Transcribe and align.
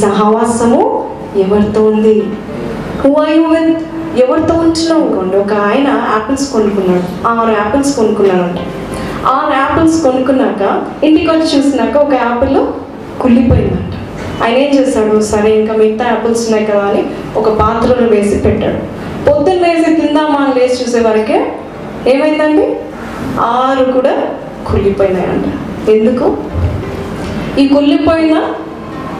సహవాసము 0.00 1.10
ఎవరితో 1.36 1.82
ఉంది? 1.84 2.22
హూ 3.00 3.14
ఆర్ 3.14 3.30
యూ 3.30 3.42
విత్ 3.42 3.78
ఎవరితో 4.18 4.54
ఉంటున్నావు? 4.54 5.00
అనుకోండి 5.00 5.36
ఒక 5.36 5.52
ఆయన 5.52 5.88
యాపిల్స్ 5.88 6.52
కొనుక్కున్నాడు. 6.52 7.26
ఆరు 7.26 7.50
యాపిల్స్ 7.50 7.96
కొనుక్కున్నాడంట. 7.96 8.58
ఆరు 9.26 9.52
యాపిల్స్ 9.52 10.02
కొనుక్కున్నాక 10.02 10.82
ఇంటికి 11.04 11.30
వచ్చి 11.30 11.58
చూసినాక 11.58 11.96
ఒక 11.96 12.14
యాపిల్ 12.14 12.58
కుళ్ళిపోయిందంట. 13.22 13.94
ఆయన 14.44 14.56
ఏం 14.56 14.74
చేశాడు? 14.74 15.20
సరే 15.20 15.60
ఇంకా 15.60 15.74
మిగతా 15.74 16.04
యాపిల్స్ 16.04 16.44
ఉన్నాయి 16.44 16.66
కదా 16.66 16.80
అని 16.80 17.04
ఒక 17.36 17.48
పాత్రలో 17.48 18.08
వేసి 18.08 18.38
పెట్టాడు. 18.38 18.98
పొద్దున్న 19.30 19.62
వేసి 19.62 20.00
తిందామా 20.00 20.40
అని 20.40 20.60
లేచి 20.60 20.72
చూసే 20.72 21.00
వరకే 21.00 21.52
ఏమైందండి? 22.06 22.76
ఆరు 23.40 23.92
కూడా 23.92 24.14
కుళ్ళిపోయినాయంట. 24.66 25.44
ఎందుకు? 25.90 26.36
ఈ 27.58 27.68
కుళ్ళిపోయిన 27.68 28.42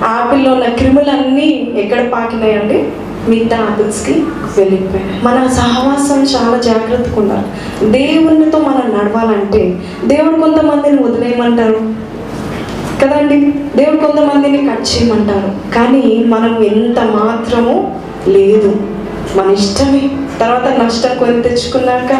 ఆపిల్లో 0.04 0.52
ఉన్న 0.52 0.64
క్రిములన్నీ 0.64 1.72
ఎక్కడ 1.76 2.08
పాకినాయండి 2.08 2.88
మిగతా 3.28 3.56
ఆపిల్స్కి 3.56 4.12
వెళ్ళిపోయాయి 4.58 5.24
మన 5.24 5.46
సహవాసం 5.46 6.22
చాలా 6.22 6.58
జాగ్రత్తగా 6.58 7.20
ఉండాలి. 7.20 7.46
దేవునితో 7.90 8.58
మనం 8.58 8.98
నడవాలంటే 8.98 9.78
దేవుడు 10.04 10.40
కొంతమందిని 10.40 11.02
వదిలేయమంటారు 11.02 12.08
కదండి? 13.02 13.52
దేవుడు 13.76 13.96
కొంతమందిని 13.96 14.68
కట్ 14.68 14.80
చేయమంటారు. 14.80 15.74
కానీ 15.74 16.24
మనం 16.26 16.62
ఎంత 16.62 16.98
మాత్రము 16.98 18.00
లేదు. 18.28 18.76
మన 19.36 19.50
ఇష్టమే. 19.50 20.10
తర్వాత 20.40 20.80
నష్టం 20.82 21.18
కొని 21.18 21.42
తెచ్చుకున్నాక 21.42 22.12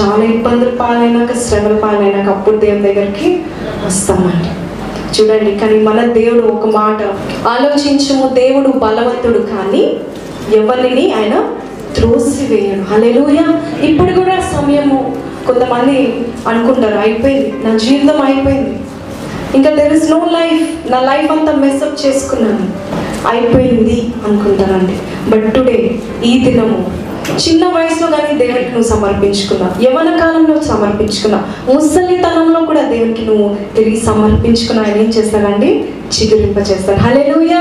చాలా 0.00 0.24
ఇబ్బందులు 0.24 0.70
పాలైనాక 0.70 1.32
శ్రమలు 1.32 1.74
పాలైనాక 1.74 2.28
అప్పుడు 2.28 2.56
దేవుని 2.56 2.82
దగ్గరికి 2.82 3.42
వస్తామండి. 3.86 4.67
చూడండి 5.14 5.52
కానీ 5.58 5.78
మన 5.82 6.00
దేవుడు 6.12 6.42
ఒక 6.46 6.66
మాట 6.66 7.00
ఆలోచించము 7.48 8.34
దేవుడు 8.34 8.68
బలవంతుడు 8.68 9.38
కానీ 9.38 9.84
ఎవరిని 10.56 11.12
ఆయన 11.12 11.34
త్రోసివేయడు. 11.96 12.94
అలెలుయ 12.94 13.40
ఇప్పుడు 13.86 14.12
కూడా 14.12 14.36
సమయము 14.52 14.98
కొంతమంది 15.46 16.24
అనుకుంటారు 16.48 16.98
అయిపోయింది 16.98 17.54
నా 17.64 17.78
జీవితం 17.78 18.22
అయిపోయింది. 18.22 18.78
ఇంకా 19.54 19.70
దెర్ 19.70 19.92
ఇస్ 19.92 20.10
నో 20.10 20.20
లైఫ్ 20.32 20.90
నా 20.92 21.00
లైఫ్ 21.00 21.32
అంతా 21.32 21.52
మెస్అప్ 21.52 22.06
చేసుకున్నాను. 22.06 22.66
అయిపోయింది 23.28 23.98
అనుకుంటానండి 24.26 24.96
బట్ 25.30 25.54
టుడే 25.54 25.78
ఈ 26.24 26.32
దినము 26.44 27.07
చిన్న 27.36 27.66
వయసులో 27.66 28.06
కానీ 28.06 28.38
దేవునికి 28.38 28.70
నువ్వు 28.70 28.88
సమర్పించుకున్నా 28.88 29.66
యవన 29.82 30.16
కాలంలో 30.16 30.62
సమర్పించుకున్నా 30.62 31.38
ముసలితనంలో 31.74 32.60
కూడా 32.60 32.82
దేవునికి 32.82 33.24
నువ్వు 33.24 33.56
తిరిగి 33.76 34.00
సమర్పించుకున్నా 34.00 34.82
ఆయన 34.82 34.96
ఏం 34.96 35.08
చేస్తాడండి? 35.08 35.84
చిగురింప 36.16 36.58
చేస్తాడు 36.58 37.00
హలేలుయా 37.00 37.60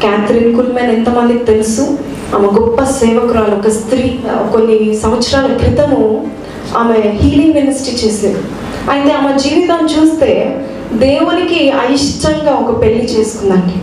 క్యాథరిన్ 0.00 0.56
కుల్మెన్ 0.56 0.90
ఎంతమందికి 0.90 1.44
తెలుసు? 1.44 1.98
ఆమె 2.34 2.46
గొప్ప 2.46 2.84
సేవకురాలు 2.84 3.54
ఒక 3.54 3.68
స్త్రీ 3.68 4.18
కొన్ని 4.52 4.98
సంవత్సరాల 5.02 5.56
క్రితము 5.56 6.30
ఆమె 6.76 6.98
హీలింగ్ 7.22 7.54
మినిస్ట్రీ 7.54 7.94
చేసేది. 7.94 8.42
అయితే 8.90 9.10
ఆమె 9.12 9.38
జీవితం 9.38 9.80
చూస్తే 9.86 10.60
దేవునికి 10.92 11.70
అయిష్టంగా 11.70 12.52
ఒక 12.52 12.82
పెళ్ళి 12.82 13.04
చేసుకుందండి. 13.04 13.76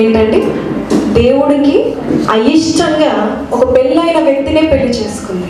ఏంటంటే 0.00 0.38
దేవుడికి 1.16 1.94
అయిష్టంగా 2.30 3.46
ఒక 3.52 3.76
పెళ్ళైన 3.76 4.24
వ్యక్తినే 4.24 4.60
పెళ్ళి 4.60 4.88
చేసుకుంది. 4.88 5.46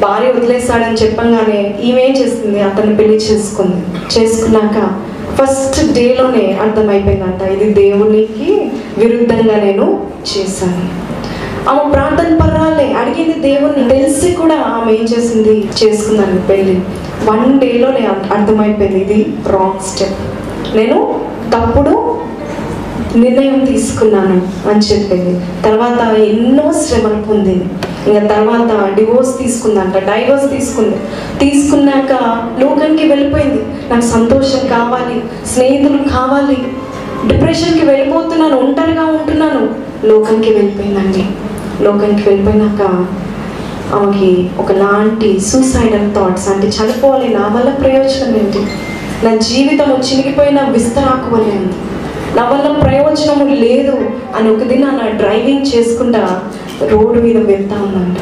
భార్య 0.00 0.32
వదిలేస్తాడని 0.32 0.94
చెప్పంగానే 0.94 1.78
ఈమె 1.84 2.02
ఏం 2.02 2.16
చేస్తుంది? 2.16 2.62
అతన్ని 2.62 2.96
పెళ్ళి 2.96 3.16
చేసుకుంది. 3.16 3.82
చేసుకున్నాక 4.18 5.06
ఫస్ట్ 5.38 5.94
డేలోనే 5.94 6.58
అర్థమైపోయిందంట 6.62 7.42
ఇది 7.42 7.74
దేవునికి 7.74 8.70
విరుద్ధంగా 8.98 9.56
నేను 9.64 10.00
చేశాను. 10.36 11.06
ఆమె 11.70 11.90
ప్రార్థన 11.92 12.38
పర్రాలే 12.38 12.92
అడిగింది 12.92 13.40
దేవుణ్ణి. 13.40 13.88
తెలిసి 13.88 14.32
కూడా 14.32 14.54
ఆమె 14.54 14.92
ఏం 14.92 15.04
చేసింది? 15.04 15.68
చేసుకున్నాను 15.84 16.40
పెళ్ళి 16.40 16.80
వన్ 17.24 17.60
డేలోనే 17.60 18.06
అర్థమైపోయింది 18.06 19.00
ఇది 19.00 19.34
రాంగ్ 19.46 19.80
స్టెప్ 19.80 20.20
నేను 20.76 21.20
తప్పుడు 21.54 22.15
నిర్ణయం 23.16 23.64
తీసుకున్నాను 23.64 24.68
అని 24.68 24.80
చెప్పింది. 24.80 25.40
తర్వాత 25.64 26.18
ఎన్నో 26.18 26.72
శ్రమలు 26.72 27.22
పొందింది. 27.22 27.64
ఇంకా 28.10 28.26
తర్వాత 28.26 28.94
డివోర్స్ 28.94 29.38
తీసుకుందంట 29.38 29.98
డైవోర్స్ 29.98 30.50
తీసుకుంది. 30.50 30.96
తీసుకున్నాక 31.38 32.12
లోకానికి 32.60 33.08
వెళ్ళిపోయింది. 33.08 33.62
నాకు 33.90 34.02
సంతోషం 34.02 34.66
కావాలి 34.68 35.22
స్నేహితులు 35.46 35.98
కావాలి. 35.98 36.58
డిప్రెషన్కి 37.26 37.86
వెళ్ళిపోతున్నాను 37.86 38.56
ఒంటరిగా 38.56 39.04
ఉంటున్నాను. 39.04 39.68
లోకంకి 40.06 40.50
వెళ్ళిపోయిందండి. 40.54 41.24
లోకానికి 41.84 42.28
వెళ్ళిపోయినాక 42.28 43.06
ఆమెకి 43.94 44.50
ఒకలాంటి 44.58 45.40
సూసైడల్ 45.40 46.14
థాట్స్ 46.14 46.48
అంటే 46.48 46.66
చనిపోవాలి 46.66 47.28
నా 47.28 47.52
వల్ల 47.56 47.70
ప్రయోజనం 47.70 48.36
ఏంటి? 48.36 48.58
నా 49.26 49.36
జీవితం 49.36 49.90
చినిగిపోయిన 49.92 50.60
విస్తరాకువలే 50.60 51.44
ఉంది 51.44 51.74
నా 52.36 52.44
వల్ల 52.44 52.68
ప్రయోజనము 52.82 53.44
లేదు 53.64 53.96
అని 54.36 54.48
ఒక 54.50 54.62
దిన 54.62 54.86
నా 54.90 55.06
డ్రైవింగ్ 55.20 55.66
చేసుకుంటా 55.74 56.22
రోడ్డు 56.92 57.20
మీద 57.20 57.38
వెళ్తా 57.46 57.76
ఉందండి. 57.82 58.20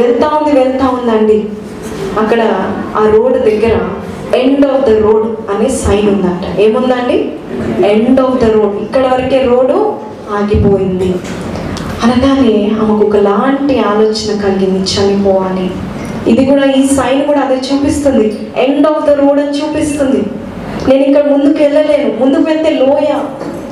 వెళ్తా 0.00 0.28
ఉంది 0.28 0.52
వెళ్తా 0.60 0.86
ఉందండి. 0.88 1.38
అక్కడ 2.20 2.40
ఆ 2.96 3.02
రోడ్ 3.14 3.38
దగ్గర 3.48 3.76
ఎండ్ 4.38 4.66
ఆఫ్ 4.66 4.84
ద 4.90 4.92
రోడ్ 5.04 5.28
అనే 5.50 5.68
సైన్ 5.68 6.08
ఉందంట. 6.08 6.60
ఏముందండి? 6.60 7.18
ఎండ్ 7.86 8.20
ఆఫ్ 8.20 8.38
ద 8.42 8.50
రోడ్ 8.56 8.76
ఇక్కడ 8.82 9.04
వరకే 9.12 9.40
రోడ్డు 9.50 9.94
ఆగిపోయింది. 10.30 11.14
అనగానే 12.04 12.70
ఆమెకు 12.82 13.06
ఒకలాంటి 13.06 13.78
ఆలోచన 13.78 14.30
కలిగింది 14.44 14.82
చనిపోవాలి. 14.92 15.70
ఇది 16.30 16.44
కూడా 16.44 16.64
ఈ 16.64 16.86
సైన్ 16.86 17.24
కూడా 17.24 17.40
అదే 17.40 17.58
చూపిస్తుంది. 17.68 18.26
ఎండ్ 18.56 18.86
ఆఫ్ 18.86 19.06
ద 19.06 19.10
రోడ్ 19.10 19.40
అని 19.40 19.58
చూపిస్తుంది. 19.60 20.22
నేను 20.88 21.02
ఇక్కడ 21.04 21.32
ముందుకు 21.32 21.62
వెళ్ళలేను 21.62 22.18
ముందుకు 22.20 22.42
వెళ్తే 22.42 22.70
లోయ 22.70 23.10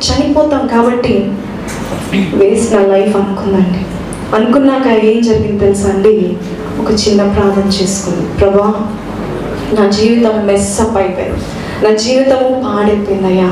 చనిపోతాం 0.07 0.67
కాబట్టి 0.67 1.31
వేస్ట్ 2.35 2.75
నా 2.75 2.81
లైఫ్ 2.81 3.17
అనుకుందండి. 3.17 3.81
అనుకున్నాక 4.37 5.05
ఏం 5.05 5.21
జరిగింది 5.21 5.59
తెలుసా 5.59 5.89
అండి? 5.89 6.37
ఒక 6.81 6.91
చిన్న 6.93 7.33
ప్రార్థన 7.33 7.69
చేసుకుంది. 7.69 8.27
ప్రభా 8.35 8.89
నా 9.81 9.91
జీవితం 9.91 10.47
మెస్సప్ 10.47 10.97
అయిపోయింది. 10.97 11.41
నా 11.85 11.97
జీవితము 11.97 12.63
పాడైపోయిందయ్యా. 12.65 13.51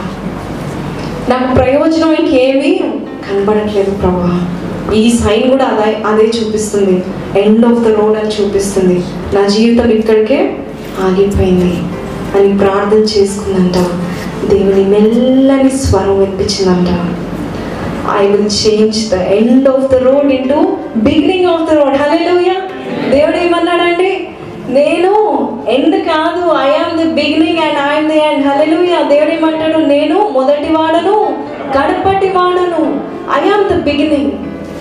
నాకు 1.29 1.55
ప్రయోజనం 1.55 2.13
ఇంకేమీ 2.13 2.81
కనబడట్లేదు 3.29 3.91
ప్రభా. 3.91 4.47
ఈ 4.95 5.19
సైన్ 5.19 5.51
కూడా 5.51 5.65
అదే 5.65 6.03
అదే 6.07 6.23
చూపిస్తుంది. 6.23 7.03
ఎండ్ 7.41 7.67
ఆఫ్ 7.67 7.81
ద 7.81 7.87
రోడ్ 7.87 8.19
అని 8.19 8.29
చూపిస్తుంది. 8.29 9.03
నా 9.35 9.49
జీవితం 9.49 9.91
ఇక్కడికే 9.91 10.57
ఆగిపోయింది. 11.01 11.77
అని 12.35 12.59
ప్రార్థన 12.59 12.99
చేసుకుందంట 12.99 13.79
దేవుని 14.49 14.85
మెల్లని 14.85 15.71
స్వరం 15.71 16.19
వినిపించిందంట. 16.19 16.89
I 18.19 18.27
will 18.27 18.51
change 18.67 18.99
the 19.11 19.15
end 19.15 19.69
of 19.69 19.91
the 19.93 19.95
road 19.95 20.33
into 20.33 20.59
beginning 20.97 21.47
of 21.47 21.71
the 21.71 21.75
road 21.75 21.97
హలే 21.97 22.19
దేవుడు 23.11 23.37
ఏమన్నాడండి 23.37 24.29
నేను 24.69 25.13
ఎండ్ 25.69 25.97
కాదు 25.97 26.43
I 26.59 26.71
am 26.83 26.99
the 26.99 27.23
beginning 27.23 27.59
and 27.59 27.79
I am 27.91 28.11
the 28.11 28.19
end 28.19 28.47
హలే 28.47 28.67
దేవుడు 29.09 29.31
ఏమంటాడు 29.31 29.79
నేను 29.79 30.29
మొదటి 30.33 30.73
వాడను 30.73 31.17
కడపటి 31.77 32.29
వాడను. 32.29 32.83
ఐ 33.37 33.51
ఆమ్ 33.51 33.69
ద 33.69 33.85
బిగినింగ్ 33.85 34.33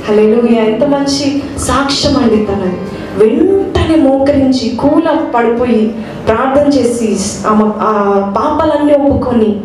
హలే 0.10 0.24
ఎంత 0.58 0.84
మంచి 0.84 1.42
సాక్ష్యం 1.58 2.18
అండి 2.18 2.46
తనది. 2.46 2.78
వెంటనే 3.18 3.96
మోకరించి 3.96 4.70
కూల 4.70 5.30
పడిపోయి 5.36 5.96
ప్రార్థన 6.26 6.80
చేసి 6.80 7.18
ఆమె 7.48 7.64
ఆ 7.64 7.92
పాపాలన్నీ 8.38 8.94
ఒప్పుకొని 8.94 9.60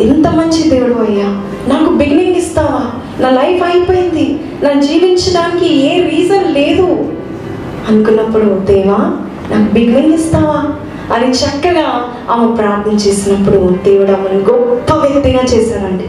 ఎంత 0.00 0.26
మంచి 0.28 0.70
దేవుడు 0.70 0.94
అయ్యా 0.94 1.26
నాకు 1.68 1.92
బిగినింగ్ 1.92 2.36
ఇస్తావా? 2.36 2.82
నా 3.20 3.30
లైఫ్ 3.30 3.62
అయిపోయింది. 3.62 4.40
నా 4.62 4.80
జీవించడానికి 4.80 5.74
ఏ 5.86 6.08
రీజన్ 6.10 6.54
లేదు. 6.54 7.12
అనుకున్నప్పుడు 7.88 8.60
దేవా 8.64 8.98
నాకు 9.50 9.72
బిగినింగ్ 9.72 10.14
ఇస్తావా? 10.14 10.64
అని 11.14 11.30
చక్కగా 11.30 12.04
ఆమె 12.30 12.56
ప్రార్థన 12.56 12.92
చేసినప్పుడు 12.92 13.56
దేవుడు 13.84 14.12
ఆమెను 14.12 14.40
గొప్ప 14.40 14.94
వ్యక్తిగా 14.94 15.42
చేశారండి 15.42 16.04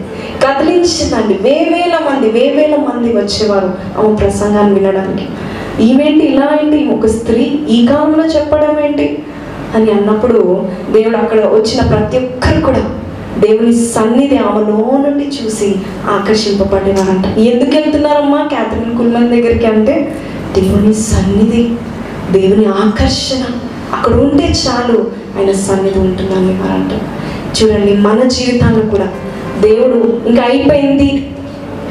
కదిలించిందండి. 0.45 1.33
వేవేల 1.41 1.99
మంది 2.11 2.31
వేవేల 2.31 2.75
మంది 2.75 3.17
వచ్చేవారు 3.17 3.71
ఆమె 3.99 4.15
ప్రసంగాన్ని 4.15 4.79
వినడానికి. 4.79 5.27
ఈమెంటి 5.79 6.25
ఇలా 6.25 6.59
ఏంటి? 6.63 6.89
ఒక 6.91 7.05
స్త్రీ 7.05 7.59
ఈ 7.69 7.87
కాలంలో 7.87 8.25
చెప్పడం 8.25 8.79
ఏంటి? 8.85 9.23
అని 9.75 9.91
అన్నప్పుడు 9.91 10.65
దేవుడు 10.91 11.17
అక్కడ 11.17 11.39
వచ్చిన 11.39 11.87
ప్రతి 11.89 12.17
ఒక్కరు 12.17 12.61
కూడా 12.61 12.83
దేవుని 13.37 13.75
సన్నిధి 13.75 14.37
ఆమెలో 14.37 14.99
నుండి 15.09 15.25
చూసి 15.25 15.75
ఆకర్షింపబడినారంట. 16.09 17.37
ఎందుకు 17.39 17.75
వెళ్తున్నారమ్మా 17.75 18.45
క్యాథరిన్ 18.45 18.97
కుల్మన్ 18.97 19.29
దగ్గరికి 19.29 19.65
అంటే 19.65 20.15
దేవుని 20.59 20.93
సన్నిధి 20.93 21.69
దేవుని 22.31 22.65
ఆకర్షణ 22.65 23.43
అక్కడ 23.93 24.13
ఉంటే 24.13 24.43
చాలు 24.43 25.07
ఆయన 25.39 25.51
సన్నిధి 25.51 25.99
ఉంటుందని 25.99 26.53
వారంట 26.53 26.91
చూడండి 27.57 27.97
మన 27.97 28.23
జీవితాల్లో 28.23 28.81
కూడా 28.81 29.07
దేవుడు 29.59 30.21
ఇంకా 30.27 30.41
అయిపోయింది 30.41 31.27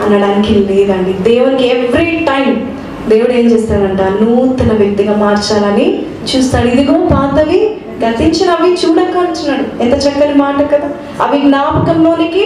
అనడానికి 0.06 0.54
లేదండి. 0.54 1.12
దేవునికి 1.12 1.66
ఎవ్రీ 1.68 2.04
టైం 2.04 2.72
దేవుడు 3.10 3.32
ఏం 3.32 3.46
చేస్తాడంట? 3.46 4.02
నూతన 4.02 4.72
వ్యక్తిగా 4.72 5.16
మార్చాలని 5.16 5.86
చూస్తాడు. 6.30 6.68
ఇదిగో 6.68 7.06
పాతవి 7.12 7.58
గతించినవి 8.04 8.70
చూడక 8.72 9.16
అంటున్నాడు 9.18 9.82
ఎంత 9.82 10.06
చక్కని 10.06 10.34
మాట 10.34 10.70
కదా. 10.72 10.90
అవి 11.20 11.38
జ్ఞాపకంలోనికి 11.38 12.44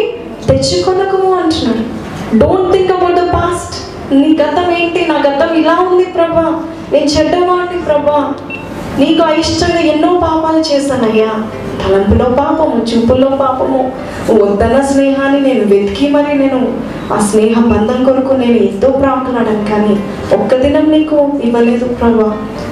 తెచ్చుకొనకము 0.48 1.32
అంటున్నాడు. 1.34 1.84
Don't 2.38 2.72
think 2.72 2.92
about 2.92 3.14
the 3.14 3.32
past 3.32 3.76
నీ 4.14 4.38
గతం 4.42 4.70
ఏంటి? 4.70 5.06
నా 5.08 5.16
గతం 5.28 5.54
ఇలా 5.54 5.88
ఉంది 5.92 6.04
ప్రభా. 6.04 6.62
నేను 6.92 7.04
చెడ్డవాడిని 7.04 7.82
ప్రభా. 7.82 8.32
నీకు 8.98 9.22
అయిష్టంగా 9.22 9.80
ఎన్నో 9.92 10.20
పాపాలు 10.22 10.64
చేశానయ్యా. 10.70 11.30
తలంపులో 11.80 12.24
పాపము 12.38 12.76
చూపుల్లో 12.80 13.28
పాపము. 13.40 13.80
వద్దన్న 14.42 14.80
స్నేహాన్ని 14.86 15.40
నేను 15.40 15.64
వెతికి 15.64 16.08
మరి 16.08 16.38
నేను 16.38 16.58
ఆ 17.14 17.18
స్నేహ 17.20 17.60
బంధం 17.64 18.04
కొరకు 18.04 18.32
నేను 18.34 18.56
ఎంతో 18.58 18.88
ప్రాకులాడాను 19.00 19.64
కానీ 19.70 19.94
ఒక్క 20.34 20.54
దినం 20.56 20.90
నీకు 20.90 21.18
ఇవ్వలేదు 21.42 21.84
ప్రభా. 21.94 22.28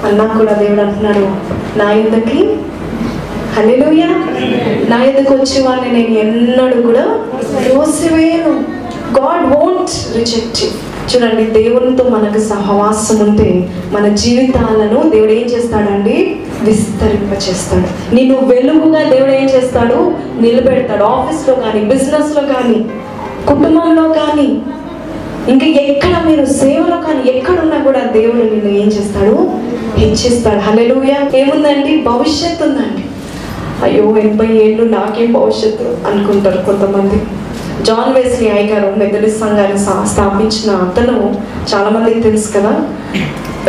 అన్నా 0.07 0.25
కూడా 0.37 0.53
దేవుడు 0.53 0.81
అంటున్నాడు 0.81 1.25
నా 1.77 1.91
ఇంతకి 1.91 2.39
హల్లెలూయా. 3.55 4.09
నా 4.89 5.03
ఎదుకు 5.03 5.33
వచ్చే 5.33 5.61
వారిని 5.61 5.91
నేను 5.97 6.19
ఎన్నడూ 6.19 6.81
కూడా 6.81 7.03
త్రోసివేయను 7.63 8.53
గాడ్ 9.19 9.55
వోంట్ 9.55 10.17
రిజెక్ట్ 10.17 10.63
చూడండి 11.03 11.43
దేవునితో 11.43 12.03
మనకు 12.03 12.39
సహవాసం 12.39 13.29
ఉంటే 13.29 13.69
మన 13.91 14.07
జీవితాలను 14.07 15.09
దేవుడు 15.09 15.31
ఏం 15.31 15.45
చేస్తాడండి? 15.45 16.35
విస్తరింపచేస్తాడు. 16.61 18.15
నిన్ను 18.15 18.39
వెలుగుగా 18.39 19.09
దేవుడు 19.09 19.31
ఏం 19.31 19.49
చేస్తాడు? 19.49 20.15
నిలబెడతాడు. 20.41 21.03
ఆఫీస్లో 21.03 21.55
కానీ 21.55 21.81
బిజినెస్లో 21.81 22.53
కానీ 22.53 22.85
కుటుంబంలో 23.47 24.09
కానీ 24.09 24.61
ఇంకా 25.47 25.65
ఎక్కడ 25.65 26.23
మీరు 26.25 26.45
సేవలో 26.45 26.97
కానీ 26.97 27.29
ఎక్కడున్నా 27.29 27.77
కూడా 27.77 27.99
దేవుడు 27.99 28.37
నిన్ను 28.37 28.79
ఏం 28.79 28.87
చేస్తాడు? 28.87 29.51
హెచ్చిస్తాడు. 29.97 30.59
హలెలుయ 30.59 31.39
ఏముందండి? 31.39 32.01
భవిష్యత్తు 32.01 32.63
ఉందండి. 32.63 33.03
అయ్యో 33.83 34.17
ఎనభై 34.17 34.47
ఏళ్ళు 34.47 34.83
నాకేం 34.83 35.33
భవిష్యత్తు 35.33 35.83
అనుకుంటారు 35.83 36.65
కొంతమంది. 36.65 37.21
జాన్ 37.81 38.13
వెస్లీ 38.13 38.49
అయ్య 38.49 38.73
గారు 38.73 38.93
మెథడిస్ట్ 38.97 39.39
సంఘాన్ని 39.39 39.79
స్థాపించిన 40.07 40.75
అతను 40.75 41.35
చాలా 41.75 41.89
మందికి 41.89 42.21
తెలుసు 42.21 42.51
కదా. 42.57 42.85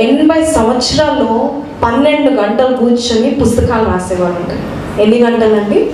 ఎనభై 0.00 0.44
సంవత్సరాల్లో 0.44 1.50
పన్నెండు 1.82 2.30
గంటలు 2.30 2.76
కూర్చొని 2.76 3.30
పుస్తకాలు 3.30 3.84
రాసేవాడు 3.84 4.74
ఎన్ని 5.02 5.24
గంటలండి? 5.24 5.90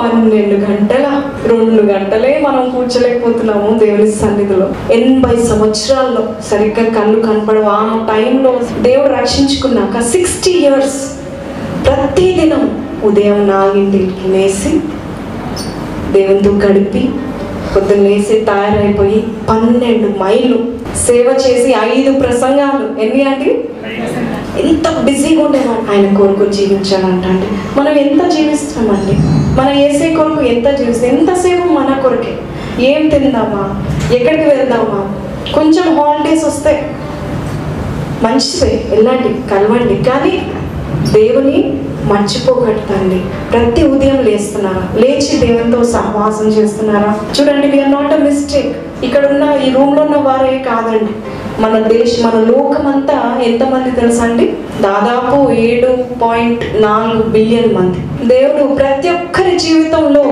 పన్నెండు 0.00 0.54
గంటల 0.54 1.22
రెండు 1.46 1.82
గంటలే 1.92 2.42
మనం 2.48 2.70
కూర్చోలేకపోతున్నాము 2.70 3.78
దేవుని 3.78 4.12
సన్నిధిలో. 4.12 4.92
ఎనభై 4.92 5.36
సంవత్సరాల్లో 5.36 6.28
సరిగ్గా 6.50 7.02
కళ్ళు 7.02 7.20
కనపడవు. 7.20 7.64
ఆ 7.64 8.06
టైంలో 8.14 8.60
దేవుడు 8.82 9.12
రక్షించుకున్నాక 9.12 10.02
సిక్స్టీ 10.02 10.50
ఇయర్స్ 10.50 11.12
ప్రతిదినం 11.86 12.84
ఉదయం 13.04 13.48
నాలుగింటికి 13.48 14.28
లేసి 14.28 14.80
దేవునితో 16.16 16.50
గడిపి 16.50 17.10
పొద్దున్న 17.76 18.08
లేసి 18.08 18.40
తయారైపోయి 18.40 19.24
పన్నెండు 19.48 20.18
మైళ్ళు 20.22 20.74
సేవ 21.06 21.34
చేసి 21.36 21.74
ఐదు 21.94 22.20
ప్రసంగాలు. 22.20 23.00
ఎన్ని 23.00 23.22
అండి? 23.22 23.64
ఎంత 24.68 24.98
బిజీగా 25.04 25.44
ఉండేవాడు 25.44 25.96
ఆయన 25.96 26.16
కొరకు 26.16 26.52
జీవించాలంట. 26.52 27.24
మనం 27.78 27.92
ఎంత 27.92 28.30
జీవిస్తున్నామండి? 28.30 29.12
మన 29.60 29.74
ఏసే 29.78 30.14
కొరకు 30.14 30.40
ఎంత 30.40 30.68
జీవిస్తాం 30.68 31.10
ఎంతసేపు 31.10 31.68
మన 31.68 31.98
కొరకే. 32.02 32.32
ఏం 32.84 33.08
తిందామా? 33.08 33.84
ఎక్కడికి 34.14 34.48
వెళ్దామా? 34.48 35.14
కొంచెం 35.54 35.96
హాలిడేస్ 35.96 36.44
వస్తాయి 36.44 36.82
మంచిదే 38.22 38.84
వెళ్ళండి 38.90 39.48
కలవండి. 39.50 40.10
కానీ 40.10 40.46
దేవుని 41.12 41.78
మర్చిపోగట్టండి 42.10 43.18
ప్రతి 43.52 43.82
ఉదయం 43.82 44.18
లేస్తున్నారా? 44.24 44.82
లేచి 45.00 45.46
దేవునితో 45.46 45.84
సహవాసం 45.84 46.48
చేస్తున్నారా? 46.48 47.18
చూడండి 47.34 47.66
వీఆర్ 47.66 47.92
నాట్ 47.92 48.12
అ 48.12 48.16
మిస్టేక్ 48.16 49.04
ఇక్కడ 49.04 49.26
ఉన్న 49.26 49.44
ఈ 49.66 49.70
రూమ్లో 49.70 50.02
ఉన్న 50.02 50.16
వారే 50.16 50.58
కాదండి. 50.58 51.12
మన 51.62 51.78
దేశ 51.78 52.12
మన 52.24 52.40
లోకమంతా 52.40 53.38
ఎంతమంది 53.42 53.90
తెలుసా 53.90 54.24
అండి 54.24 54.46
దాదాపు 54.80 55.50
ఏడు 55.52 55.90
పాయింట్ 56.22 56.82
నాలుగు 56.82 57.22
బిలియన్ 57.22 57.74
మంది. 57.74 58.00
దేవుడు 58.28 58.74
ప్రతి 58.74 59.08
ఒక్కరి 59.08 59.58
జీవితంలో 59.58 60.24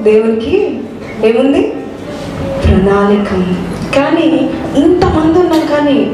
దేవునికి 0.00 0.80
ఏముంది? 1.24 1.72
ప్రణాళిక 2.64 3.28
ఉంది. 3.34 3.58
కానీ 3.96 4.26
ఇంతమంది 4.82 5.38
ఉన్నాం 5.38 5.64
కానీ 5.74 6.12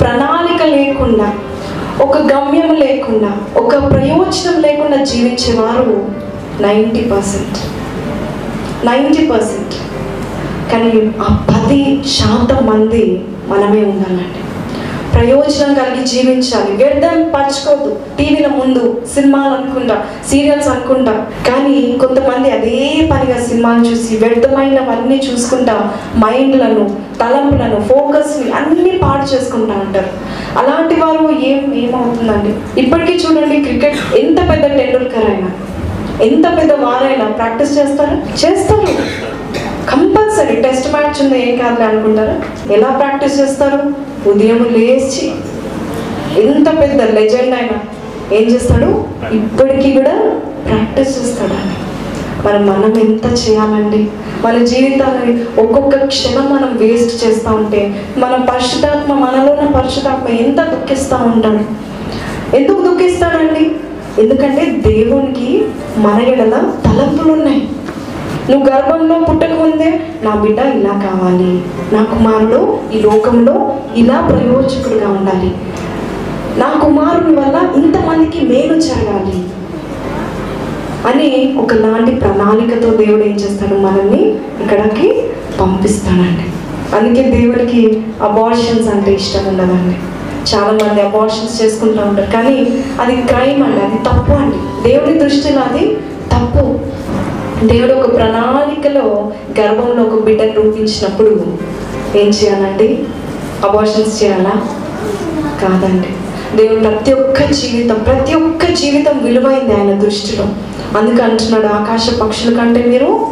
ప్రణాళిక 0.00 0.62
లేకుండా 0.62 1.32
ఒక 2.02 2.18
గమ్యం 2.18 2.74
లేకుండా 2.74 3.28
ఒక 3.56 3.90
ప్రయోజనం 3.90 4.62
లేకుండా 4.62 5.04
జీవించేవారు 5.04 6.06
నైంటీ 6.60 7.00
పర్సెంట్ 7.00 7.58
నైంటీ 8.86 9.26
పర్సెంట్ 9.26 9.74
కానీ 10.72 11.12
ఆ 11.22 11.44
పది 11.50 12.04
శాతం 12.06 12.66
మంది 12.66 13.22
మనమే 13.48 13.84
ఉండాలండి. 13.84 14.43
ప్రయోజనం 15.14 15.74
కలిగి 15.74 16.04
జీవించాలి. 16.12 16.72
వ్యర్థం 16.76 17.18
పరచుకోవద్దు 17.34 17.90
టీవీల 18.18 18.48
ముందు 18.60 18.82
సినిమాలు 19.14 19.54
అనుకుంటా 19.54 19.96
సీరియల్స్ 20.30 20.68
అనుకుంటా. 20.68 21.14
కానీ 21.48 21.76
కొంతమంది 22.02 22.50
అదే 22.50 22.78
పనిగా 23.12 23.38
సినిమాలు 23.48 23.82
చూసి 23.86 24.16
వ్యర్థమైనవన్నీ 24.16 25.18
చూసుకుంటా 25.26 25.76
మైండ్లను 26.24 26.84
తలంపులను 27.20 27.80
ఫోకస్ని 27.90 28.52
అన్నీ 28.52 28.90
పాడు 29.02 29.34
చేసుకుంటా 29.34 29.74
ఉంటారు. 29.84 30.10
అలాంటి 30.58 30.94
వారు 31.00 31.24
ఏం 31.50 31.74
ఏమవుతుందండి? 31.84 32.80
ఇప్పటికీ 32.80 33.14
చూడండి 33.22 33.56
క్రికెట్ 33.64 34.16
ఎంత 34.16 34.38
పెద్ద 34.50 34.64
టెండూల్కర్ 34.78 35.30
అయినా 35.30 35.50
ఎంత 36.24 36.46
పెద్ద 36.58 36.72
వారైనా 36.84 37.24
ప్రాక్టీస్ 37.38 37.78
చేస్తారా? 37.78 38.16
చేస్తారు. 38.42 38.88
కంపల్సరీ 39.90 40.54
టెస్ట్ 40.64 40.88
మ్యాచ్ 40.92 41.18
ఉంది 41.22 41.38
ఏం 41.46 41.54
కాదు 41.62 41.82
అనుకుంటారా? 41.88 42.34
ఎలా 42.76 42.90
ప్రాక్టీస్ 43.00 43.38
చేస్తారు? 43.40 43.80
ఉదయం 44.30 44.60
లేచి 44.74 45.24
ఎంత 46.44 46.68
పెద్ద 46.80 47.00
లెజెండ్ 47.18 47.54
అయినా 47.58 47.78
ఏం 48.36 48.44
చేస్తాడు? 48.52 48.88
ఇప్పటికీ 49.38 49.90
కూడా 49.92 50.14
ప్రాక్టీస్ 50.68 51.12
చేస్తాడండి 51.18 51.76
మరి 52.44 52.58
మనం 52.70 52.92
ఎంత 53.06 53.26
చేయాలండి? 53.42 54.00
మన 54.44 54.56
జీవితాన్ని 54.64 55.32
ఒక్కొక్క 55.62 56.06
క్షణం 56.06 56.46
మనం 56.54 56.70
వేస్ట్ 56.82 57.14
చేస్తూ 57.24 57.50
ఉంటే 57.60 57.80
మనం 58.18 58.40
పరిశుధాత్మ 58.50 59.12
మనలో 59.24 59.52
ఉన్న 59.52 59.70
పరిశుధాత్మ 59.78 60.28
ఎంత 60.44 60.60
దుఃఖిస్తూ 60.74 61.16
ఉంటాడు? 61.30 61.62
ఎందుకు 62.58 62.80
దుఃఖిస్తాడండి? 62.88 63.64
ఎందుకంటే 64.22 64.64
దేవునికి 64.88 65.48
మన 65.96 66.18
ఎడల 66.32 66.56
తలంపులు 66.84 67.30
ఉన్నాయి 67.32 67.62
నువ్వు 68.50 68.70
గర్భంలో 68.70 69.14
పుట్టకముందే 69.18 70.00
నా 70.22 70.34
బిడ్డ 70.34 70.58
ఇలా 70.58 70.90
కావాలి. 70.90 71.62
నా 71.92 72.02
కుమారుడు 72.02 72.78
ఈ 72.94 73.00
లోకంలో 73.00 73.76
ఇలా 73.96 74.20
ప్రయోజకుడుగా 74.20 75.08
ఉండాలి. 75.08 75.54
నా 76.60 76.80
కుమారుని 76.82 77.36
వల్ల 77.36 77.84
ఇంతమందికి 77.84 78.40
మేలు 78.46 78.80
జరగాలి 78.80 79.38
అని 81.08 81.54
ఒకలాంటి 81.58 82.14
ప్రణాళికతో 82.14 82.90
దేవుడు 82.90 83.22
ఏం 83.22 83.34
చేస్తాడు 83.34 83.74
మనల్ని 83.74 84.22
ఇక్కడికి 84.62 85.22
పంపిస్తాడండి. 85.60 86.46
అందుకే 86.96 87.30
దేవుడికి 87.30 88.02
అబార్షన్స్ 88.22 88.88
అంటే 88.88 89.14
ఇష్టం 89.14 89.48
ఉండదండి. 89.48 89.96
చాలా 90.54 90.72
మంది 90.72 91.02
అబార్షన్స్ 91.02 91.62
చేసుకుంటూ 91.62 92.02
ఉంటారు. 92.02 92.30
కానీ 92.30 92.82
అది 93.00 93.16
క్రైమ్ 93.16 93.64
అండి 93.64 93.80
అది 93.80 93.98
తప్పు 93.98 94.32
అండి. 94.32 94.88
దేవుడి 94.88 95.18
దృష్టిలో 95.18 95.60
అది 95.60 95.96
తప్పు. 96.32 96.93
దేవుడు 97.64 97.92
ఒక 97.92 98.14
ప్రణాళికలో 98.16 99.32
గర్భంలో 99.60 100.02
ఒక 100.02 100.22
బిడ్డను 100.22 100.52
రూపించినప్పుడు 100.52 101.46
ఏం 102.16 102.28
చేయాలండి? 102.28 103.04
అబార్షన్స్ 103.64 104.24
చేయాలా? 104.24 104.52
కాదండి. 105.62 106.08
దేవుడు 106.56 106.80
ప్రతి 106.80 107.12
ఒక్క 107.12 107.44
జీవితం 107.44 107.94
ప్రతి 107.94 108.34
ఒక్క 108.34 108.66
జీవితం 108.66 109.24
విలువైంది 109.24 109.74
ఆయన 109.74 109.98
దృష్టిలో. 109.98 110.48
అందుకు 110.98 111.24
అంటున్నాడు 111.24 111.66
ఆకాశ 111.66 112.10
పక్షుల 112.22 112.58
కంటే 112.58 112.82
మీరు 112.82 113.26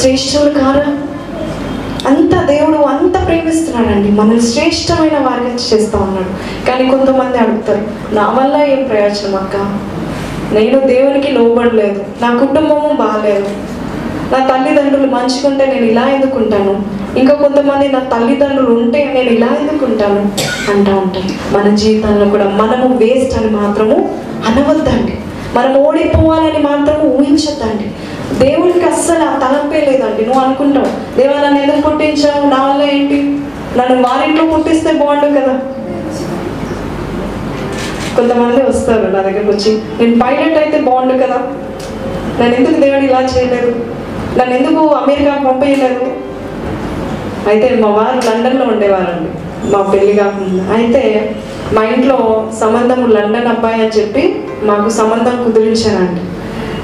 శ్రేష్ఠులు 0.00 0.50
కారా? 0.50 0.96
అంత 2.06 2.46
దేవుడు 2.46 2.78
అంత 2.78 3.26
ప్రేమిస్తున్నాడండి. 3.26 4.10
మనల్ని 4.10 4.42
శ్రేష్టమైన 4.42 5.18
వారికి 5.18 5.74
చేస్తా 5.74 5.98
ఉన్నాడు. 5.98 6.66
కానీ 6.66 6.90
కొంతమంది 6.90 7.38
అడుగుతారు 7.38 8.14
నా 8.14 8.22
వల్ల 8.22 8.56
ఏం 8.56 8.84
ప్రయోజనం 8.84 9.34
అక్క? 9.34 9.78
నేను 10.52 10.80
దేవునికి 10.80 11.32
లోబడలేదు. 11.32 12.04
నా 12.22 12.34
కుటుంబము 12.34 12.96
బాగాలేదు 12.96 13.48
నా 14.32 14.46
తల్లిదండ్రులు 14.46 15.06
మంచిగా 15.06 15.48
ఉంటే 15.48 15.66
నేను 15.66 15.86
ఇలా 15.86 16.08
ఎందుకుంటాను? 16.08 16.82
ఇంకా 17.18 17.34
కొంతమంది 17.34 17.88
నా 17.88 17.98
తల్లిదండ్రులు 17.98 18.70
ఉంటే 18.70 19.12
నేను 19.14 19.30
ఇలా 19.30 19.46
ఎందుకుంటాను? 19.46 20.20
అంటూ 20.70 20.92
ఉంటాను 20.92 21.56
మన 21.56 21.74
జీవితంలో 21.74 22.26
కూడా 22.26 22.44
మనము 22.44 22.96
వేస్ట్ 22.96 23.38
అని 23.38 23.50
మాత్రము 23.50 24.14
అనవద్దండి. 24.46 25.18
మనం 25.54 25.76
ఓడిపోవాలని 25.76 26.58
మాత్రము 26.58 27.16
ఊహించద్దండి. 27.16 27.90
దేవుడికి 28.46 28.84
అస్సలు 28.84 29.22
ఆ 29.22 29.38
తలంపే 29.38 29.80
లేదండి. 29.80 30.26
నువ్వు 30.26 30.42
అనుకుంటావు 30.44 31.20
దేవా 31.20 31.42
నన్ను 31.44 31.62
ఎందుకు 31.62 31.90
పుట్టించావు? 31.90 32.46
నా 32.46 32.66
వల్ల 32.66 32.82
ఏంటి? 32.82 33.38
నన్ను 33.78 34.08
వారింట్లో 34.08 34.46
పుట్టిస్తే 34.46 34.92
బాగుండు 34.92 35.40
కదా. 35.40 35.58
కొంతమంది 38.16 38.60
వస్తారు 38.70 39.06
నా 39.14 39.20
దగ్గరకు 39.26 39.50
వచ్చి 39.54 39.70
నేను 39.98 40.16
పైలట్ 40.22 40.58
అయితే 40.62 40.78
బాగుండు 40.88 41.14
కదా. 41.24 41.38
నన్ను 42.40 42.54
ఎందుకు 42.60 42.76
దేవుడు 42.84 43.04
ఇలా 43.08 43.20
చేయలేదు 43.34 43.70
నన్ను 44.38 44.54
ఎందుకు 44.58 44.82
అమెరికా 45.00 45.32
పంపేయలేదు 45.48 46.04
అయితే 47.50 47.66
మా 47.82 47.88
వారు 47.98 48.20
లండన్లో 48.28 48.64
ఉండేవారండి. 48.74 49.30
మా 49.72 49.80
పెళ్ళి 49.92 50.14
కాకుండా. 50.20 50.62
అయితే 50.76 51.02
మా 51.76 51.82
ఇంట్లో 51.94 52.16
సంబంధం 52.60 53.00
లండన్ 53.16 53.50
అబ్బాయి 53.52 53.80
అని 53.84 53.94
చెప్పి 53.98 54.22
మాకు 54.70 54.88
సంబంధం 55.00 55.36
కుదిరించానండి 55.44 56.22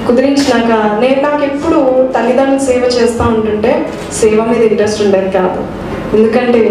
కుదిరించినాక 0.07 0.71
నేను 1.01 1.19
నాకు 1.27 1.43
ఎప్పుడు 1.49 1.79
తల్లిదండ్రులు 2.15 2.63
సేవ 2.69 2.83
చేస్తూ 2.97 3.23
ఉంటుంటే 3.35 3.71
సేవ 4.19 4.37
మీద 4.51 4.61
ఇంట్రెస్ట్ 4.69 5.01
ఉండేది 5.05 5.29
కాదు. 5.37 5.59
ఎందుకంటే 6.15 6.61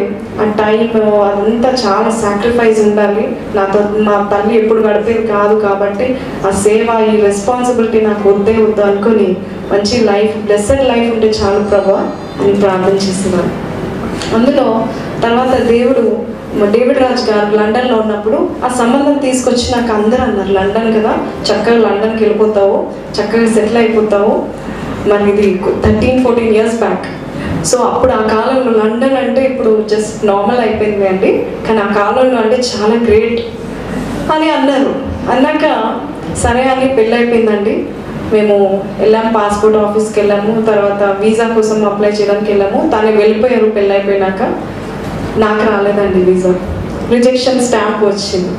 ఆ 0.43 0.45
టైం 0.61 0.81
అదంతా 1.29 1.69
చాలా 1.85 2.11
సాక్రిఫైస్ 2.23 2.81
ఉండాలి. 2.87 3.25
నాతో 3.57 3.79
మా 4.07 4.17
తల్లి 4.33 4.55
ఎప్పుడు 4.61 4.81
గడిపేది 4.87 5.23
కాదు 5.35 5.55
కాబట్టి 5.67 6.07
ఆ 6.49 6.51
సేవ 6.65 6.89
ఈ 7.11 7.15
రెస్పాన్సిబిలిటీ 7.29 8.01
నాకు 8.09 8.25
వద్దే 8.31 8.55
వద్దు 8.65 8.83
అనుకొని 8.89 9.29
మంచి 9.73 9.97
లైఫ్ 10.11 10.35
బ్లెస్సెడ్ 10.49 10.85
లైఫ్ 10.91 11.09
ఉంటే 11.15 11.31
చాలు 11.39 11.63
ప్రభా 11.71 12.01
అని 12.41 12.53
ప్రార్థన 12.63 12.97
చేస్తున్నాను. 13.07 13.53
అందులో 14.37 14.67
తర్వాత 15.25 15.55
దేవుడు 15.73 16.05
డేవిడ్ 16.75 17.01
రాజ్ 17.03 17.25
గారు 17.31 17.51
లండన్లో 17.59 17.97
ఉన్నప్పుడు 18.03 18.39
ఆ 18.67 18.69
సంబంధం 18.81 19.17
తీసుకొచ్చి 19.25 19.67
నాకు 19.75 19.91
అందరూ 19.99 20.23
అన్నారు 20.29 20.53
లండన్ 20.59 20.91
కదా 20.97 21.13
చక్కగా 21.49 21.79
లండన్కి 21.87 22.21
వెళ్ళిపోతావు 22.25 22.77
చక్కగా 23.17 23.49
సెటిల్ 23.57 23.81
అయిపోతావు. 23.83 24.33
మరి 25.11 25.25
ఇది 25.33 25.47
thirteen 25.85 26.23
fourteen 26.25 26.55
years 26.57 26.79
back 26.83 27.07
so 27.64 27.79
అప్పుడు 27.79 28.12
ఆ 28.12 28.23
కాలంలో 28.26 28.85
లండన్ 28.85 29.17
అంటే 29.17 29.45
ఇప్పుడు 29.45 29.85
జస్ట్ 29.90 30.26
నార్మల్ 30.26 30.59
అయిపోయింది 30.59 31.09
అండి. 31.09 31.47
కానీ 31.69 31.81
ఆ 31.81 31.93
కాలంలో 31.93 32.40
అంటే 32.40 32.57
చాలా 32.57 32.95
గ్రేట్ 32.95 33.40
అని 34.33 34.50
అన్నారు. 34.50 34.95
అన్నాక 35.31 35.67
సరే 36.37 36.62
అని 36.62 36.88
పెళ్ళి 36.88 37.17
అయిపోయిందండి 37.17 37.87
మేము 38.33 38.83
వెళ్ళాం 38.99 39.33
పాస్పోర్ట్ 39.37 39.79
ఆఫీస్కి 39.79 40.21
వెళ్ళాము 40.21 40.62
తర్వాత 40.62 41.02
వీసా 41.02 41.49
కోసం 41.49 41.87
అప్లై 41.87 42.11
చేయడానికి 42.11 42.52
వెళ్ళాము. 42.52 42.90
తను 42.90 43.17
వెళ్ళిపోయారు 43.17 43.71
పెళ్ళి 43.71 43.93
అయిపోయినాక 43.93 44.43
నాకు 45.37 45.73
రాలేదండి 45.73 46.33
వీసా 46.33 46.55
రిజెక్షన్ 47.11 47.61
స్టాంప్ 47.61 48.05
వచ్చింది. 48.05 48.52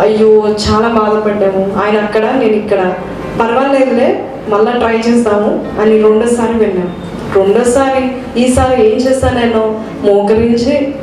అయ్యో 0.00 0.54
చాలా 0.64 0.88
బాధపడ్డాము. 0.88 1.80
ఆయన 1.84 1.96
అక్కడ 2.00 2.22
నేను 2.22 2.52
ఇక్కడ. 2.52 2.92
పర్వాలేదులే 3.40 4.24
మళ్ళీ 4.48 4.72
ట్రై 4.72 4.96
చేస్తాము 4.96 5.66
అని 5.80 6.02
రెండోసారి 6.02 6.58
వెళ్ళాము 6.58 7.03
రెండోసారి 7.36 8.10
ఈసారి 8.40 8.90
ఏం 8.90 8.96
చేశాను 8.96 9.38
నేను? 9.38 9.82
మోకరించి 10.04 10.94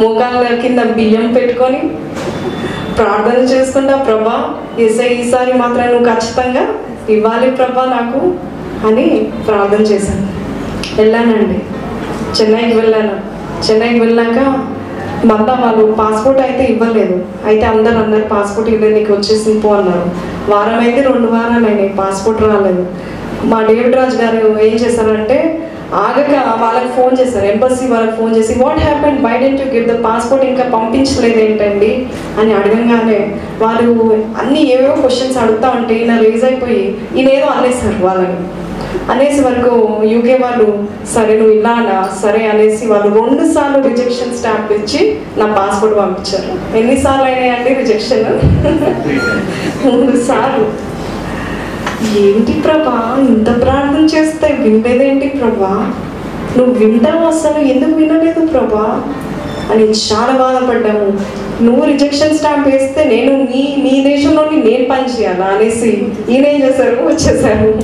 మోకాళ్ళ 0.00 0.54
కింద 0.54 0.78
బియ్యం 0.78 1.32
పెట్టుకొని 1.32 1.78
ప్రార్థన 2.96 3.40
చేసుకుంటా 3.42 3.96
ప్రభా 3.96 4.54
ఎస్ఐ 4.78 5.08
ఈసారి 5.08 5.52
మాత్రం 5.52 5.86
నువ్వు 5.86 6.04
ఖచ్చితంగా 6.04 6.68
ఇవ్వాలి 7.08 7.50
ప్రభా 7.50 7.84
నాకు 7.84 8.34
అని 8.86 9.30
ప్రార్థన 9.46 9.80
చేశాను. 9.80 10.26
వెళ్ళానండి. 10.96 11.62
చెన్నైకి 12.40 12.76
వెళ్ళాను. 12.76 13.34
చెన్నైకి 13.66 14.00
వెళ్ళాక 14.00 14.38
మళ్ళా 15.26 15.54
వాళ్ళు 15.54 15.92
పాస్పోర్ట్ 15.92 16.40
అయితే 16.40 16.64
ఇవ్వలేదు. 16.64 17.24
అయితే 17.46 17.66
అందరు 17.66 17.98
అన్నారు 17.98 18.22
పాస్పోర్ట్ 18.22 18.72
ఇవ్వలేదు 18.72 18.98
నీకు 18.98 19.12
వచ్చేసింది 19.12 19.60
పో 19.60 19.74
అన్నారు. 19.74 20.10
వారం 20.50 20.80
అయితే 20.80 21.02
రెండు 21.02 21.26
వారాలు 21.26 21.66
అయినాయి 21.66 21.88
పాస్పోర్ట్ 21.88 22.42
రాలేదు. 22.42 22.86
మా 23.44 23.62
డేవిడ్ 23.62 23.96
రాజు 23.96 24.16
గారు 24.16 24.58
ఏం 24.58 24.74
చేశారంటే 24.74 25.53
ఆగక 25.94 26.30
వాళ్ళకి 26.60 26.88
ఫోన్ 26.96 27.18
చేశారు. 27.20 27.46
ఎంబసీ 27.46 27.86
వాళ్ళకి 27.86 28.16
ఫోన్ 28.16 28.36
చేసి 28.36 28.54
what 28.62 28.80
happen 28.80 29.18
why 29.18 29.38
didn't 29.38 29.60
you 29.60 29.72
give 29.72 29.88
the 29.88 30.04
passport 30.04 30.44
ఇంకా 30.44 30.62
పంపించలేదు 30.62 31.40
ఏంటండి? 31.40 32.06
అని 32.40 32.54
అడగంగానే 32.54 33.18
వాళ్ళు 33.58 33.90
అన్ని 34.40 34.72
ఏవేవో 34.72 34.94
క్వశ్చన్స్ 34.94 35.38
అడుగుతా 35.38 35.70
ఉంటే 35.70 35.94
ఈయన 35.94 36.20
రేజ్ 36.20 36.44
అయిపోయి 36.44 36.96
ఈయన 37.16 37.28
ఏదో 37.28 37.46
అనేసారు 37.46 38.06
వాళ్ళని. 38.06 38.38
అనేసి 39.10 39.40
వరకు 39.40 40.02
యూకే 40.04 40.34
వాళ్ళు 40.34 40.66
సరే 41.14 41.38
నువ్వు 41.38 41.54
ఇలా 41.54 41.70
అనా 41.70 42.08
సరే 42.22 42.46
అనేసి 42.46 42.86
వాళ్ళు 42.86 43.08
రెండు 43.14 43.54
సార్లు 43.54 43.88
రిజెక్షన్ 43.88 44.36
స్టాంప్ 44.36 44.72
ఇచ్చి 44.72 45.16
నా 45.36 45.46
పాస్పోర్ట్ 45.46 45.98
పంపించారు. 45.98 46.78
ఎన్నిసార్లు 46.78 47.24
అయినాయండి 47.24 47.74
రిజెక్షన్ 47.74 48.24
మూడు 49.86 50.16
సార్లు. 50.26 50.93
ఏంటి 52.02 52.52
ప్రభా? 52.52 53.16
ఇంత 53.28 53.62
ప్రార్థన 53.62 54.18
చేస్తే 54.18 54.56
వినలేదేంటి 54.60 55.28
ప్రభా? 55.28 55.92
నువ్వు 56.56 56.74
వింటావు 56.74 57.24
అసలు 57.24 57.58
ఎందుకు 57.64 57.90
వినలేదు 57.90 58.46
ప్రభా? 58.46 59.02
అని 59.72 59.82
చాలా 59.82 60.32
బాధపడ్డాము 60.38 61.18
నువ్వు 61.64 61.84
రిజెక్షన్ 61.84 62.38
స్టాంప్ 62.38 62.68
వేస్తే 62.68 63.04
నేను 63.04 63.42
నీ 63.42 63.76
నీ 63.82 64.04
దేశంలోని 64.04 64.56
నేను 64.62 64.84
పని 64.84 65.20
చేయాలా 65.20 65.46
అనేసి 65.46 66.06
ఈయన 66.28 66.46
ఏం 66.46 66.62
చేశారు 66.62 66.96
వచ్చేసారు 67.06 67.82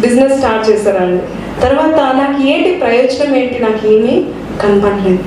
బిజినెస్ 0.00 0.36
స్టార్ట్ 0.38 0.70
చేశారండి. 0.70 1.22
తర్వాత 1.62 2.00
నాకు 2.00 2.48
ఏంటి 2.48 2.70
ప్రయోజనం 2.72 3.36
ఏంటి? 3.36 3.58
నాకు 3.58 3.86
ఏమీ 3.86 4.24
కనపడలేదు. 4.62 5.24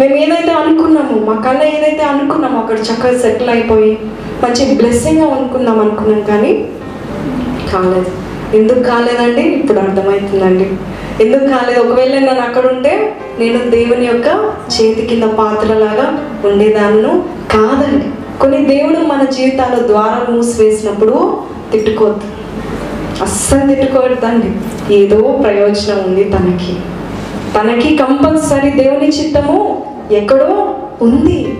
మేము 0.00 0.14
ఏదైతే 0.14 0.52
అనుకున్నాము 0.52 1.24
మా 1.24 1.42
కళ్ళ 1.42 1.62
ఏదైతే 1.62 2.02
అనుకున్నామో 2.02 2.58
అక్కడ 2.58 2.78
చక్కగా 2.78 3.18
సెటిల్ 3.18 3.50
అయిపోయి 3.50 3.98
మంచి 4.42 4.74
బ్లెస్సింగ్గా 4.74 5.34
అనుకుందాం 5.34 5.80
అనుకున్నాం 5.80 6.20
కానీ 6.20 6.64
కాలేదు. 7.72 8.06
ఎందుకు 8.56 8.78
కాలేదండి? 8.78 9.42
ఇప్పుడు 9.42 9.78
అర్థమవుతుందండి. 9.78 10.70
ఎందుకు 11.24 11.46
కాలేదు? 11.46 11.80
ఒకవేళ 11.80 12.18
నేను 12.18 12.40
అక్కడ 12.40 12.66
ఉంటే 12.66 13.16
నేను 13.38 13.70
దేవుని 13.70 14.06
యొక్క 14.06 14.26
చేతి 14.72 15.02
కింద 15.02 15.22
పాత్రలాగా 15.22 16.30
ఉండేదాన్ని 16.52 17.22
కాదండి. 17.50 18.04
కొన్ని 18.40 18.64
దేవుడు 18.64 18.98
మన 18.98 19.24
జీవితాల 19.24 19.86
ద్వారా 19.86 20.26
మూసివేసినప్పుడు 20.30 21.38
తిట్టుకోవద్దు. 21.72 22.22
అస్సలు 23.22 23.74
తిట్టుకోవద్దండి. 23.74 24.52
ఏదో 24.94 25.40
ప్రయోజనం 25.42 25.98
ఉంది 25.98 26.24
తనకి. 26.24 26.76
తనకి 27.58 27.96
కంపల్సరీ 27.96 28.70
దేవుని 28.70 29.08
చిత్తము 29.08 29.86
ఎక్కడో 30.12 30.74
ఉంది. 31.02 31.58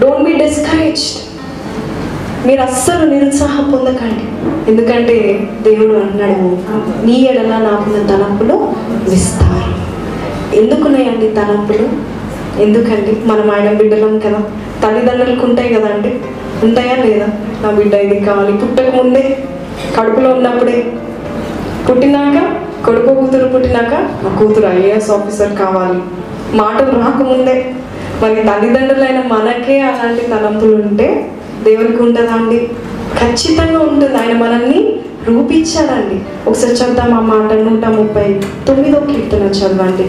డోంట్ 0.00 0.24
బి 0.24 0.32
డిస్కరేజ్డ్ 0.32 1.27
మీరు 2.48 2.60
అస్సలు 2.60 3.10
నిరుత్సాహం 3.10 3.70
పొందకండి. 3.70 4.24
ఎందుకంటే 4.70 5.48
దేవుడు 5.62 5.94
అన్నాడు 5.94 6.44
నీ 7.06 7.28
ఎడల 7.30 7.46
నాకున్న 7.46 8.06
తలంపులు 8.06 8.54
విస్తారు. 9.08 9.68
ఎందుకున్నాయండి 10.56 11.28
తలంపులు? 11.28 11.88
ఎందుకండి? 12.62 13.16
మనం 13.26 13.50
ఆయన 13.50 13.72
బిడ్డలం 13.72 14.18
కదా. 14.18 14.42
తల్లిదండ్రులకు 14.82 15.46
ఉంటాయి 15.46 15.74
కదా 15.74 15.86
అండి. 15.86 16.14
ఉంటాయా 16.66 17.04
లేదా? 17.04 17.26
నా 17.62 17.70
బిడ్డ 17.70 17.94
ఇది 17.94 18.20
కావాలి. 18.20 18.52
పుట్టక 18.52 18.94
ముందే 18.94 19.38
కడుపులో 20.00 20.30
ఉన్నప్పుడే. 20.30 20.92
పుట్టినాక 21.90 22.38
కొడుకు 22.86 23.14
కూతురు 23.14 23.48
పుట్టినాక 23.48 23.94
నా 24.24 24.36
కూతురు 24.38 24.66
ఐఏఎస్ 24.66 25.10
ఆఫీసర్ 25.10 25.56
కావాలి. 25.56 26.00
మాటలు 26.56 26.90
రాకముందే. 26.90 27.74
మరి 28.22 28.34
తల్లిదండ్రులైన 28.34 29.22
మనకే 29.26 29.80
అలాంటి 29.80 30.22
తలంపులు 30.22 30.74
ఉంటే 30.74 31.30
దేవునికి 31.64 32.02
ఉంటుందా 32.02 32.32
అండి? 32.32 32.70
ఖచ్చితంగా 33.20 33.80
ఉంటుంది. 33.80 34.16
ఆయన 34.16 34.32
మనల్ని 34.32 35.00
రూపించాడండి. 35.28 36.50
ఒకసారి 36.50 36.74
చదువుతాం 36.74 37.14
ఆ 37.14 37.20
మాట. 37.20 37.52
నూట 37.52 37.84
ముప్పై 37.86 38.40
తొమ్మిదో 38.68 39.00
కీర్తన 39.00 39.42
చదవండి. 39.42 40.02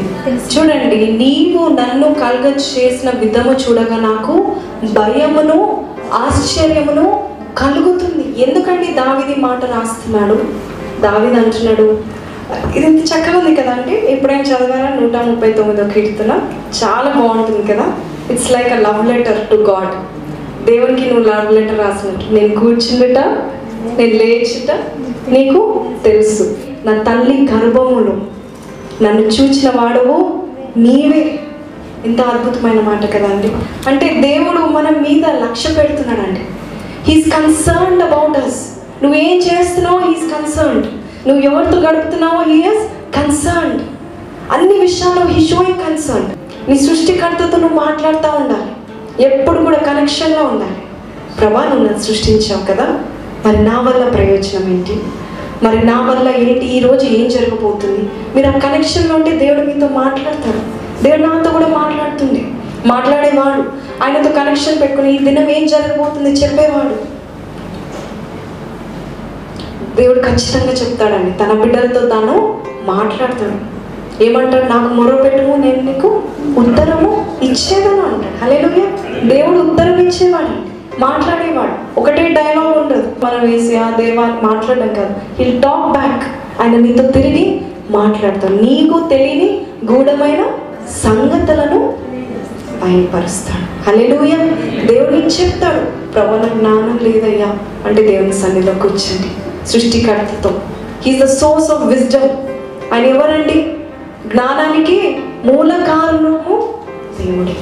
చూడండి 0.53 1.18
నీవు 1.18 1.68
నన్ను 1.68 2.13
కలగ 2.13 2.48
చేసిన 2.48 3.10
విధము 3.20 3.51
చూడగా 3.51 3.98
నాకు 3.98 4.56
భయమును 4.84 5.84
ఆశ్చర్యమును 6.13 7.24
కలుగుతుంది. 7.58 8.41
ఎందుకండి 8.41 8.88
దావిది 8.88 9.41
మాట 9.41 9.65
రాస్తున్నాడు? 9.65 10.38
దావిది 11.01 11.36
అంటున్నాడు 11.36 11.98
ఇది 12.75 12.88
ఇంత 12.88 13.03
చక్కగా 13.06 13.39
ఉంది 13.39 13.56
కదండి 13.56 13.96
ఎప్పుడైనా 13.96 14.41
చదివారా 14.41 14.89
నూట 15.01 15.15
ముప్పై 15.15 15.51
తొమ్మిదో 15.51 15.84
కీర్తన? 15.84 16.32
చాలా 16.84 17.13
బాగుంటుంది 17.18 17.74
కదా? 17.74 17.94
It's 18.32 18.51
like 18.51 18.74
a 18.74 18.79
love 18.79 19.08
letter 19.08 19.48
to 19.48 19.56
God 19.56 20.18
దేవునికి 20.68 21.06
నువ్వు 21.10 21.25
లవ్ 21.30 21.51
లెటర్ 21.56 21.80
రాసినట్టు. 21.80 22.25
నేను 22.36 22.51
కూర్చుండుట 22.60 23.20
నేను 24.00 24.16
లేచుట 24.22 24.72
నీకు 25.34 25.62
తెలుసు. 26.04 26.46
నా 26.86 26.94
తల్లి 27.08 27.36
గర్భములు 27.51 28.13
నన్ను 29.04 29.24
చూచిన 29.36 29.70
వాడవు 29.75 30.18
నీవే. 30.86 31.24
ఎంత 32.08 32.22
అద్భుతమైన 32.32 32.82
మాట 32.89 33.04
కదండి 33.13 33.50
అంటే 33.89 34.08
దేవుడు 34.28 34.62
మన 34.75 34.89
మీద 35.06 35.25
లక్ష్య 35.44 35.70
పెడుతున్నాడండి. 35.78 36.44
హీస్ 37.08 37.28
కన్సర్న్డ్ 37.36 38.04
అబౌట్ 38.08 38.38
అస్ 38.44 38.60
నువ్వేం 39.04 39.38
చేస్తున్నావో 39.48 40.00
హీస్ 40.08 40.25
కన్సర్న్డ్ 40.34 40.88
నువ్వు 41.28 41.42
ఎవరితో 41.50 41.78
గడుపుతున్నావో 41.88 42.42
హీఎస్ 42.51 42.84
కన్సర్న్డ్ 43.18 43.82
అన్ని 44.56 44.75
విషయాల్లో 44.86 45.24
హీ 45.32 45.39
షోయింగ్ 45.48 45.82
కన్సర్న్ 45.86 46.30
నీ 46.70 46.75
సృష్టికర్తతో 46.88 47.58
నువ్వు 47.58 47.78
మాట్లాడుతూ 47.86 48.30
ఉండాలి. 48.42 48.72
ఎప్పుడు 49.19 49.63
కూడా 49.63 49.77
కనెక్షన్లో 49.77 50.43
ఉండాలి. 50.43 50.77
ప్రభా 51.39 51.63
నువ్వు 51.63 51.85
నన్ను 51.85 51.99
సృష్టించావు 51.99 52.65
కదా. 52.65 52.99
మరి 53.45 53.63
నా 53.63 53.81
వల్ల 53.81 54.09
ప్రయోజనం 54.09 54.73
ఏంటి? 54.73 54.99
మరి 55.63 55.85
నా 55.85 56.01
వల్ల 56.01 56.29
ఏంటి? 56.29 56.65
ఈరోజు 56.65 57.05
ఏం 57.05 57.29
జరగబోతుంది? 57.29 58.09
మీరు 58.35 58.47
ఆ 58.47 58.51
కనెక్షన్లో 58.51 59.15
ఉంటే 59.15 59.31
దేవుడు 59.31 59.61
మీతో 59.61 59.88
మాట్లాడతాడు. 59.88 60.79
దేవుడు 61.03 61.21
నాతో 61.21 61.51
కూడా 61.51 61.67
మాట్లాడుతుంది 61.67 62.53
మాట్లాడేవాడు. 62.85 63.63
ఆయనతో 64.03 64.31
కనెక్షన్ 64.31 64.81
పెట్టుకుని 64.81 65.15
ఈ 65.15 65.17
దినం 65.17 65.49
ఏం 65.49 65.67
జరగబోతుంది 65.67 66.29
చెప్పేవాడు. 66.29 67.19
దేవుడు 69.95 70.19
ఖచ్చితంగా 70.19 70.71
చెప్తాడండి. 70.71 71.31
తన 71.31 71.53
బిడ్డలతో 71.53 72.09
తాను 72.09 72.63
మాట్లాడతాడు. 72.85 73.78
ఏమంటాడు? 74.21 74.65
నాకు 74.65 74.93
మొరపెట్టుము 74.93 75.55
నేను 75.55 75.93
నీకు 75.93 76.21
ఉత్తరము 76.57 77.25
ఇచ్చేదను 77.43 78.01
అంటాడు. 78.01 78.45
హలేలుగా 78.45 78.85
దేవుడు 79.23 79.57
ఉత్తరం 79.57 79.99
ఇచ్చేవాడు. 79.99 80.69
మాట్లాడేవాడు. 81.01 81.99
ఒకటే 81.99 82.27
డైలాగ్ 82.27 82.77
ఉండదు. 82.77 83.25
మనం 83.25 83.51
వేసి 83.51 83.77
ఆ 83.77 83.89
దేవా 83.89 84.39
మాట్లాడడం 84.43 84.93
కాదు. 84.93 85.43
హిల్ 85.43 85.61
టాక్ 85.61 85.91
బ్యాక్ 85.91 86.23
ఆయన 86.61 86.75
నీతో 86.79 87.11
తిరిగి 87.11 87.61
మాట్లాడతాడు. 87.91 88.53
నీకు 88.53 89.09
తెలియని 89.09 89.61
గూఢమైన 89.91 90.45
సంగతులను 91.03 91.93
బయలుపరుస్తాడు. 92.83 93.89
హల్లెలూయ. 93.89 94.35
దేవుడు 94.85 95.15
చెప్తాడు. 95.15 96.11
ప్రభు 96.11 96.35
నాకు 96.35 96.57
జ్ఞానం 96.57 96.99
లేదయ్యా 97.01 97.57
అంటే 97.85 98.03
దేవుని 98.03 98.33
సన్నిధిలో 98.33 98.73
కూర్చోండి 98.73 99.67
సృష్టికర్తతో. 99.67 100.51
He's 101.05 101.23
the 101.23 101.25
source 101.25 101.71
of 101.71 101.83
wisdom 101.83 102.29
ఆయన 102.93 103.05
ఎవరండి? 103.05 103.73
జ్ఞానానికి 104.31 105.19
మూల 105.45 105.69
కారణము 105.69 106.74
దేవుడే. 107.19 107.55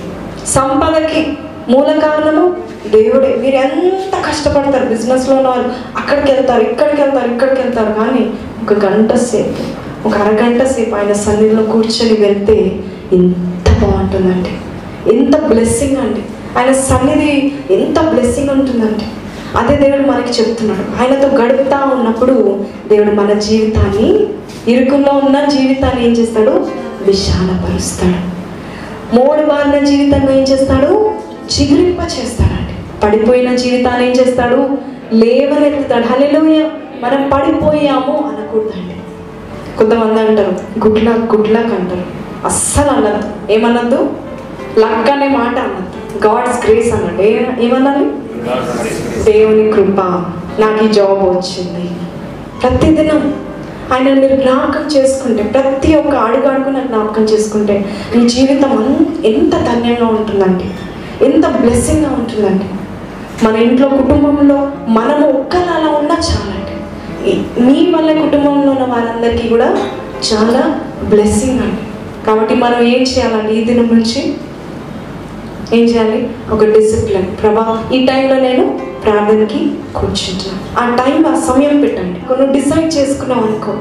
సంపదకి 0.48 1.38
మూల 1.70 2.00
కారణము 2.00 2.56
దేవుడే. 2.88 3.36
మీరు 3.42 3.56
ఎంత 3.56 4.16
కష్టపడతారు? 4.28 4.86
బిజినెస్లో 4.86 5.36
ఉన్న 5.36 5.48
వాళ్ళు 5.48 5.70
అక్కడికి 5.98 6.32
వెళ్తారు 6.32 6.62
ఇక్కడికి 6.62 7.02
వెళ్తారు 7.02 7.32
ఇక్కడికి 7.32 7.62
వెళ్తారు. 7.62 7.94
కానీ 7.94 8.34
ఒక 8.64 8.86
గంట 8.86 9.14
సేపు 9.14 9.88
ఒక 10.08 10.14
అరగంట 10.16 10.64
సేపు 10.64 10.96
ఆయన 10.96 11.14
సన్నిధిలో 11.14 11.64
కూర్చొని 11.64 12.18
వెళ్తే 12.20 12.80
ఎంత 13.14 13.70
బాగుంటుందండి. 13.82 14.52
ఎంత 15.16 15.46
బ్లెస్సింగ్ 15.46 15.98
అండి. 15.98 16.22
ఆయన 16.60 16.72
సన్నిధి 16.72 17.52
ఎంత 17.72 18.00
బ్లెస్సింగ్ 18.00 18.50
ఉంటుందండి. 18.50 19.04
అదే 19.56 19.76
దేవుడు 19.76 20.08
మనకి 20.08 20.42
చెప్తున్నాడు. 20.42 21.02
ఆయనతో 21.02 21.38
గడుపుతా 21.38 21.92
ఉన్నప్పుడు 21.94 22.66
దేవుడు 22.88 23.12
మన 23.12 23.34
జీవితాన్ని 23.34 24.28
ఇరుకుల్లో 24.68 25.12
ఉన్న 25.14 25.46
జీవితాన్ని 25.46 26.06
ఏం 26.06 26.12
చేస్తాడు? 26.12 26.68
విశాలపరుస్తాడు. 27.02 28.38
మూడు 29.16 29.46
బారిన 29.46 29.86
జీవితాన్ని 29.86 30.38
ఏం 30.38 30.44
చేస్తాడు? 30.44 31.12
చిగురింప 31.48 32.00
చేస్తాడండి 32.00 33.00
పడిపోయిన 33.04 33.56
జీవితాన్ని 33.56 34.08
ఏం 34.08 34.14
చేస్తాడు? 34.16 34.70
లేవనెత్తుతాడు. 35.14 36.06
హల్లెలూయా! 36.08 36.70
మనం 37.02 37.30
పడిపోయాము 37.34 38.18
అనకూడదండి. 38.28 38.96
కొంతమంది 39.78 40.20
అంటారు 40.20 40.88
గుడ్ 40.88 41.06
లక్ 41.06 41.36
గుడ్ 41.36 41.52
లక్ 41.52 41.74
అంటారు. 41.80 42.28
అస్సలు 42.46 42.90
అనద్దు 42.90 43.52
ఏమన్నద్దు 43.52 44.10
లక్ 44.80 45.10
అనే 45.10 45.28
మాట 45.28 45.58
అన్నద్దు 45.58 46.28
గాడ్స్ 46.28 46.66
గ్రేస్ 46.66 46.94
అన్నట్టు 46.94 47.22
ఏ 47.22 47.44
ఏమన్నది 47.60 48.06
దేవుని 49.24 49.72
కృప 49.72 50.00
నాకు 50.60 50.86
ఈ 50.86 50.88
జాబ్ 50.88 51.12
వచ్చింది. 51.12 51.90
ప్రతిదినం 52.62 53.34
ఆయన 53.94 54.14
మీరు 54.20 54.36
జ్ఞాపకం 54.36 54.88
చేసుకుంటే 54.98 55.44
ప్రతి 55.44 55.96
ఒక్క 55.96 56.16
అడుగు 56.16 56.48
అడుగు 56.48 56.70
నాకు 56.70 56.88
జ్ఞాపకం 56.88 57.24
చేసుకుంటే 57.24 57.86
మీ 58.16 58.30
జీవితం 58.30 58.72
అంత 58.78 59.26
ఎంత 59.26 59.52
ధన్యంగా 59.52 60.08
ఉంటుందండి. 60.08 60.66
ఎంత 61.26 61.48
బ్లెస్సింగ్గా 61.48 62.10
ఉంటుందండి. 62.10 62.66
మన 63.46 63.56
ఇంట్లో 63.56 63.90
కుటుంబంలో 63.90 64.72
మనము 64.88 65.30
ఒక్కరు 65.30 65.74
అలా 65.78 65.98
ఉన్నా 65.98 66.16
చాలండి. 66.16 66.76
మీ 67.62 67.94
వల్ల 67.96 68.12
కుటుంబంలో 68.12 68.72
ఉన్న 68.72 68.94
వారందరికీ 68.94 69.48
కూడా 69.48 69.92
చాలా 70.34 70.80
బ్లెస్సింగ్ 71.04 71.60
అండి. 71.60 71.82
కాబట్టి 72.26 72.56
మనం 72.56 72.82
ఏం 72.82 73.02
చేయాలండి 73.02 73.54
ఈ 73.54 73.64
దినం 73.64 73.90
నుంచి? 73.94 74.34
ఏం 75.76 75.84
చేయాలి? 75.84 76.20
ఒక 76.52 76.64
డిసిప్లిన్ 76.74 77.30
ప్రభా 77.40 77.64
ఈ 77.96 78.06
టైంలో 78.06 78.36
నేను 78.36 78.64
ప్రార్థనకి 79.04 79.60
కూర్చుంటాను 79.96 80.60
ఆ 80.82 80.84
టైం 80.96 81.18
ఆ 81.32 81.34
సమయం 81.48 81.82
పెట్టండి. 81.82 82.20
కొన్ని 82.28 82.46
డిసైడ్ 82.54 82.90
చేసుకున్నాం 82.98 83.40
అనుకో. 83.40 83.74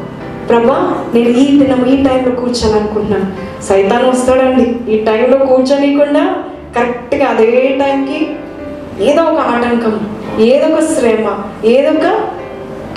ప్రభా 0.49 0.79
నేను 1.15 1.31
ఈ 1.43 1.45
దినం 1.61 1.81
ఈ 1.93 1.97
టైంలో 2.07 2.33
కూర్చోాలనుకుంటున్నాను 2.41 3.29
సైతాన్ 3.69 4.07
వస్తాడండి. 4.09 4.67
ఈ 4.93 4.99
టైంలో 5.05 5.39
కూర్చోనీయకుండా 5.47 6.25
కరెక్ట్గా 6.77 7.27
అదే 7.27 7.51
టైంకి 7.83 8.19
ఏదో 9.09 9.23
ఒక 9.23 9.41
ఆటంకం 9.53 9.95
ఏదో 10.41 10.67
ఒక 10.75 10.81
శ్రమ 10.95 11.29
ఏదో 11.75 11.91
ఒక 11.91 12.07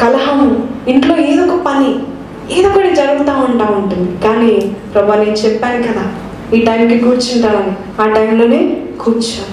కలహము 0.01 0.49
ఇంట్లో 0.87 1.15
ఏదో 1.17 1.41
ఒక 1.45 1.57
పని 1.65 1.91
ఏదో 2.57 2.67
ఒకటి 2.69 2.95
జరుగుతూ 2.95 3.33
ఉంటా 3.47 3.65
ఉంటుంది. 3.79 4.09
కానీ 4.27 4.51
ప్రభా 4.93 5.15
నేను 5.15 5.37
చెప్పాను 5.45 5.83
కదా 5.87 6.05
ఈ 6.55 6.59
టైంకి 6.65 6.99
కూర్చుంటానని 6.99 7.73
ఆ 8.01 8.05
టైంలోనే 8.09 8.59
కూర్చో 8.99 9.43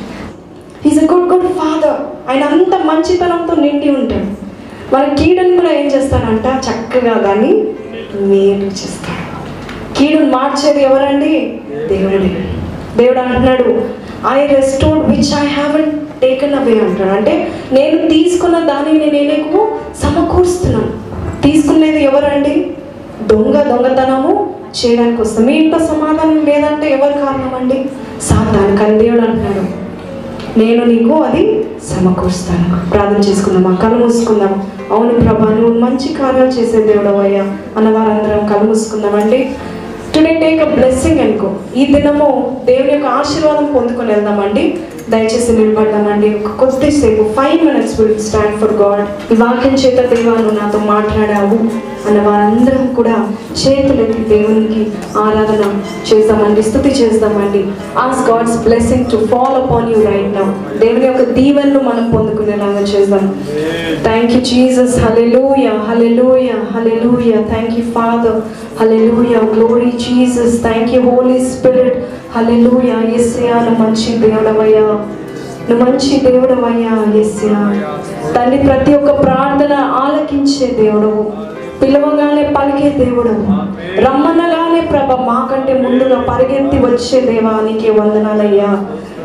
is 0.89 0.99
a 0.99 1.07
good 1.13 1.29
good 1.33 1.49
father 1.53 1.99
ఆయన 2.31 2.45
అంత 2.45 2.75
మంచితనంతో 2.87 3.55
నిండి 3.55 3.91
ఉంటాడు. 3.91 4.29
మన 4.95 5.15
కీడుని 5.15 5.57
కూడా 5.57 5.73
ఏం 5.73 5.87
చేస్తాడంట? 5.87 6.47
చక్కగా 6.67 7.15
దాన్ని 7.15 7.53
మేలు 8.21 8.65
చేస్తాడు. 8.65 9.23
కీడుని 9.99 10.31
మార్చేది 10.31 10.83
ఎవరండి? 10.83 11.33
దేవుడే. 11.89 12.31
దేవుడు 12.97 13.21
అంటున్నాడు 13.21 13.69
I 14.29 14.47
restore 14.47 14.99
which 14.99 15.33
I 15.43 15.47
have 15.47 15.91
taken 16.21 16.55
away 16.55 16.81
అంటాడు 16.81 17.11
అంటే 17.11 17.33
నేను 17.73 18.09
తీసుకున్న 18.09 18.59
దానిని 18.59 19.11
నేను 19.11 19.29
నీకు 19.35 19.61
సమకూరుస్తున్నాను. 20.03 20.91
తీసుకునేది 21.43 22.05
ఎవరండి? 22.05 22.55
దొంగ 23.27 23.63
దొంగతనము 23.63 24.33
చేయడానికి 24.75 25.23
వస్తాం. 25.23 25.47
మీ 25.47 25.53
ఇంట్లో 25.53 25.79
సమాధానం 25.87 26.45
లేదంటే 26.45 26.91
ఎవరు 26.91 27.13
కారణం 27.13 27.55
అండి 27.55 27.79
సాతాను 28.21 28.77
కానీ 28.77 28.99
దేవుడు 28.99 29.21
అంటున్నాడు 29.21 29.65
నేను 30.59 30.85
నీకు 30.85 31.15
అది 31.23 31.43
సమకూరుస్తాను. 31.89 32.91
ప్రార్థన 32.91 33.21
చేసుకుందామా 33.21 33.75
కళ్ళు 33.83 34.05
మూసుకుందాం. 34.05 34.53
అవును 34.91 35.21
ప్రభా 35.21 35.49
నువ్వు 35.51 35.79
మంచి 35.79 36.09
కార్యాలు 36.09 36.51
చేసే 36.51 36.83
దేవుడు 36.83 37.09
అయ్యా. 37.09 37.45
అన్న 37.77 37.89
వారందరం 37.89 38.47
కళ్ళు 38.47 38.69
మూసుకుందామండి 38.69 39.41
టుడే 40.15 40.35
టేక్ 40.35 40.63
అ 40.63 40.75
బ్లెస్సింగ్ 40.75 41.21
అనుకో. 41.21 41.49
ఈ 41.77 41.87
దినము 41.87 42.29
దేవుని 42.65 42.93
యొక్క 42.93 43.07
ఆశీర్వాదం 43.07 43.67
పొందుకొని 43.67 44.13
వెళ్దామండి 44.13 44.65
దయచేసి 45.11 45.53
నిలబడదామండి. 45.53 46.29
ఒక 46.35 46.51
కొద్దిసేపు 46.61 47.25
five 47.37 47.61
minutes 47.67 48.01
will 48.01 48.19
stand 48.19 48.57
for 48.61 48.73
God 48.83 49.03
ఈ 49.33 49.37
వాక్యం 49.43 49.75
చేత 49.83 49.99
దేవా 50.13 50.35
నువ్వు 50.41 50.57
నాతో 50.61 50.79
మాట్లాడావు 50.79 51.59
అన్న 52.09 52.19
వారందరం 52.29 52.83
కూడా 52.97 53.15
చేతులెత్తి 53.61 54.25
దేవునికి 54.25 54.83
ఆరాధన 55.19 55.63
చేస్తామండి 56.09 56.63
స్థుతి 56.63 56.89
చేద్దామండి. 56.89 57.63
Ask 57.99 58.21
God's 58.31 58.59
blessing 58.67 59.09
to 59.13 59.17
fall 59.31 59.57
upon 59.63 59.89
you 59.93 59.99
right 60.11 60.37
now 60.37 60.45
దేవుని 60.83 61.07
యొక్క 61.07 61.25
దీవెనలు 61.39 61.79
మనం 61.79 62.05
పొందుకునేలాగా 62.17 62.83
చేద్దాం. 62.93 63.25
Thank 64.07 64.33
you 64.33 64.41
Jesus 64.53 64.95
hallelujah 65.05 65.75
hallelujah 67.05 67.33
thank 67.53 67.75
you 67.79 67.85
Father 67.97 68.39
hallelujah 68.81 69.41
glory 69.55 69.91
Jesus 70.07 70.57
thank 70.63 70.95
you 70.95 71.01
Holy 71.11 71.39
Spirit 71.55 71.99
hallelujah 72.37 73.01
ఎస్యా 73.15 73.55
నువ్వు 73.61 73.85
మంచి 73.85 74.19
దేవుడవయ్యా. 74.19 74.87
నువ్వు 75.69 75.85
మంచి 75.85 76.21
దేవుడవయ్యా 76.25 77.21
ఎస్యా 77.21 77.59
తండ్రి 78.35 78.59
ప్రతి 78.59 78.95
ఒక్క 78.95 79.23
ప్రార్థన 79.23 79.73
ఆలకించే 79.97 80.67
దేవుడవు. 80.81 81.23
పిలవగానే 81.83 82.55
పలికే 82.57 83.05
దేవుడవు. 83.05 83.45
రమ్మనగానే 84.01 84.81
ప్రభ 84.81 85.13
మాకంటే 85.21 85.83
ముందుగా 85.83 86.21
పరిగెత్తి 86.29 86.79
వచ్చే 86.79 87.21
దేవానికి 87.21 87.91
వందనాలయ్యా. 87.91 88.71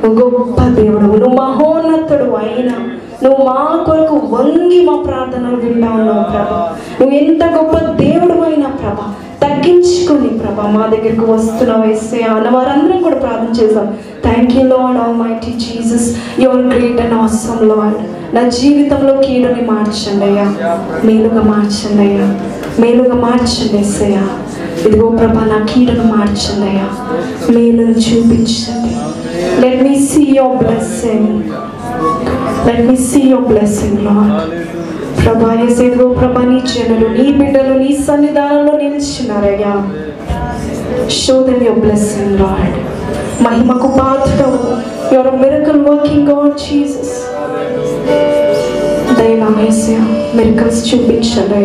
గొప్ప 0.05 0.61
దేవుడవు. 0.69 1.17
నువ్వు 1.17 1.37
మహోన్నతుడు 1.37 2.35
అయినా 2.35 2.75
నువ్వు 3.23 3.45
మా 3.45 3.83
కొరకు 3.85 4.15
వంగి 4.35 4.85
మా 4.85 5.03
ప్రార్థనలు 5.05 5.55
వింటా 5.55 5.89
ఉన్నావు 5.89 6.23
ప్రభ. 6.31 6.51
నువ్వు 7.01 7.15
ఎంత 7.17 7.43
గొప్ప 7.55 7.77
దేవుడు 7.95 8.41
అయినా 8.41 8.67
ప్రభ 8.81 8.99
తగ్గించుకొని 9.41 10.29
ప్రభా 10.39 10.65
మా 10.71 10.83
దగ్గరకు 10.87 11.25
వస్తున్నావు 11.31 11.83
వేస్తే 11.83 12.17
అన్న 12.29 12.49
వారందరం 12.55 12.99
కూడా 13.03 13.17
ప్రార్థన 13.17 13.51
చేశాం. 13.59 13.87
Thank 14.23 14.53
you 14.55 14.63
Lord 14.67 14.97
almighty 15.21 15.51
Jesus 15.63 16.07
your 16.43 16.63
great 16.71 17.01
and 17.01 17.15
awesome 17.19 17.63
Lord 17.71 17.97
నా 18.35 18.43
జీవితంలో 18.57 19.13
కీడుని 19.23 19.63
మార్చండి 19.71 20.25
అయ్యా. 20.27 20.45
మేలుగా 21.05 21.43
మార్చండి 21.49 22.03
అయ్యా. 22.05 22.27
మేలుగా 22.81 23.15
మార్చండి 23.25 23.77
ఎస్సయ్యా 23.79 24.23
ఇదిగో 24.85 25.07
ప్రభా 25.17 25.43
నా 25.49 25.59
కీడును 25.65 26.05
మార్చండి 26.13 26.67
అయ్యా. 26.69 26.87
మేలును 27.49 27.95
చూపించండి. 28.05 28.93
Let 29.61 29.81
me 29.83 29.95
see 30.07 30.23
your 30.37 30.57
blessing 30.61 31.33
let 32.67 32.83
me 32.87 32.95
see 33.07 33.21
your 33.29 33.47
blessing 33.47 33.99
Lord 34.07 34.31
ప్రభా 35.23 35.51
ఏసేదో 35.65 36.05
ప్రభా 36.13 36.41
నీ 36.41 36.59
జనులు 36.67 37.07
నీ 37.09 37.25
బిడ్డలు 37.31 37.73
నీ 37.73 37.91
సన్నిధానంలో 38.07 38.73
నిలిచినారయ్యా. 38.77 39.73
Show 41.17 41.35
them 41.41 41.63
your 41.63 41.79
blessing 41.79 42.39
Lord 42.39 42.77
మహిమకు 43.43 43.89
పాత్రవు. 43.99 44.59
Your 45.13 45.31
miracle 45.35 45.81
working 45.87 46.27
God 46.27 46.57
Jesus 46.57 47.13
దయనా 49.17 49.49
miracles 50.35 50.81
చూపించండి 50.89 51.61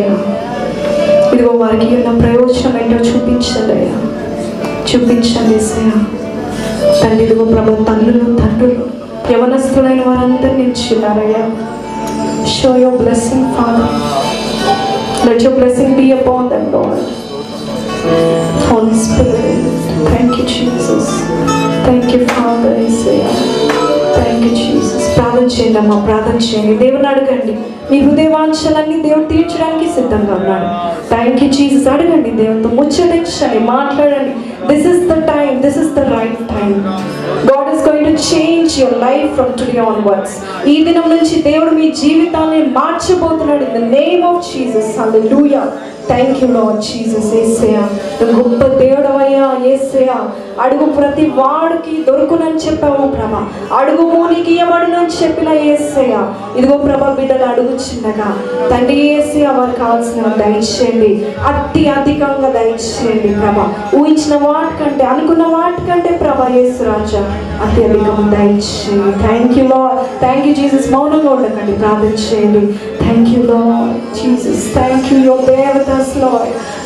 ఇదిగో 1.33 1.51
వారికి 1.57 1.95
ఉన్న 1.95 2.11
ప్రయోజనం 2.21 2.75
ఏంటో 2.81 2.99
చూపించండి 3.09 3.73
అయ్యా 3.73 3.97
చూపించండి 4.89 5.55
ఏసయ్య 5.55 5.91
తండ్రి 7.01 7.23
ఇదిగో 7.25 7.45
ప్రభు 7.45 7.83
తల్లులు 7.83 8.25
తండ్రులు 8.37 8.83
యవనస్తులైన 9.31 10.01
వారందరినీ 10.07 10.65
ఇచ్చినారయ్యా 10.65 11.43
show 12.55 12.71
your 12.83 12.99
blessing 13.03 13.47
Father 13.57 13.93
let 15.27 15.43
your 15.45 15.59
blessing 15.61 15.95
be 16.01 16.07
upon 16.19 16.49
them 16.55 16.67
Lord 16.75 17.05
Holy 18.69 18.93
Spirit, 19.05 19.63
thank 20.11 20.31
you, 20.37 20.45
Jesus. 20.53 21.05
Thank 21.87 22.05
you, 22.13 22.19
Father, 22.35 22.71
Isaiah. 22.87 23.31
Thank 24.17 24.39
you, 24.45 24.51
Jesus. 24.61 25.01
ప్రార్థన 25.17 25.45
చేయండి 25.55 25.79
అమ్మా 25.81 25.97
ప్రార్థన 26.07 26.37
చేయండి 26.47 26.73
దేవుని 26.83 27.07
అడగండి. 27.11 27.53
మీ 27.89 27.97
హృదయవాంఛలన్నీ 28.05 28.97
దేవుడు 29.07 29.25
తీర్చడానికి 29.33 29.87
సిద్ధంగా 29.97 30.33
ఉన్నాడు. 30.39 30.67
థ్యాంక్ 31.11 31.39
యూ 31.43 31.49
జీసస్ 31.57 31.87
అడగండి 31.93 32.31
దేవునితో. 32.41 32.69
ముచ్చటించండి 32.79 33.59
మాట్లాడండి. 33.73 34.33
This 34.69 34.87
is 34.93 35.03
the 35.11 35.17
time 35.31 35.51
this 35.65 35.79
is 35.83 35.91
the 35.99 36.03
right 36.15 36.41
time 36.53 36.71
God 37.51 37.69
is 37.75 37.83
going 37.89 38.06
change 38.31 38.79
your 38.79 38.97
life 39.01 39.33
from 39.35 39.53
today 39.59 39.79
onwards 39.79 40.35
ఈ 40.67 40.83
దినం 40.83 41.09
నుంచి 41.09 41.41
దేవుడు 41.41 41.71
మీ 41.71 41.91
జీవితాన్ని 41.91 42.61
మార్చబోతున్నాడు. 42.79 43.63
In 43.63 43.77
the 43.77 43.99
name 43.99 44.23
of 44.23 44.41
Jesus 44.53 44.99
hallelujah 44.99 45.63
thank 46.07 46.43
you 46.43 46.47
Lord 46.47 46.81
Jesus 46.81 47.33
యేసయ్యా 47.35 47.81
నువ్వు 48.21 48.35
గొప్ప 48.41 48.67
దేవుడవయ్యా 48.77 49.47
యేసయ్యా 49.65 50.17
అడుగు 50.63 50.85
ప్రతి 50.85 51.25
వాడికి 51.35 52.03
దొరుకునని 52.03 52.55
చెప్పావు 52.55 53.07
ప్రభ. 53.07 53.33
అడుగు 53.73 54.01
మూనికి 54.01 54.53
ఇవ్వబడునని 54.53 55.09
చెప్పిన 55.23 55.49
ఏసయ్య. 55.49 56.15
ఇదిగో 56.57 56.77
ప్రభ 56.77 57.03
బిడ్డలు 57.19 57.43
అడుగుచుండగా 57.43 58.29
తండ్రి 58.71 59.07
ఏసయ్య 59.07 59.47
వారు 59.47 59.71
కావాల్సిన 59.71 60.21
దయచేయండి. 60.21 61.11
అతి 61.47 61.89
అధికంగా 61.89 62.49
దయచేయండి 62.49 63.29
ప్రభ. 63.41 63.59
ఊహించిన 63.95 64.35
వాటికంటే 64.47 65.05
అనుకున్న 65.05 65.43
వాటికంటే 65.43 66.09
ప్రభ 66.17 66.49
యేసు 66.55 66.83
రాజా 66.83 67.23
అతి 67.65 67.83
అధికంగా. 67.83 68.06
దయచేయండి 68.07 69.11
thank 69.21 69.59
you 69.59 69.67
Lord 69.67 69.99
thank 70.19 70.47
you 70.47 70.53
Jesus 70.53 70.91
మౌనంగా 70.91 71.29
ఉండకండి 71.31 71.71
ప్రార్థించేయండి. 71.71 72.61
Thank 72.99 73.29
you 73.29 73.43
Lord 73.43 73.59
Jesus 74.15 74.73
thank 74.73 75.13
you 75.13 75.19
యో 75.19 75.37
దేవతస్లో 75.45 76.31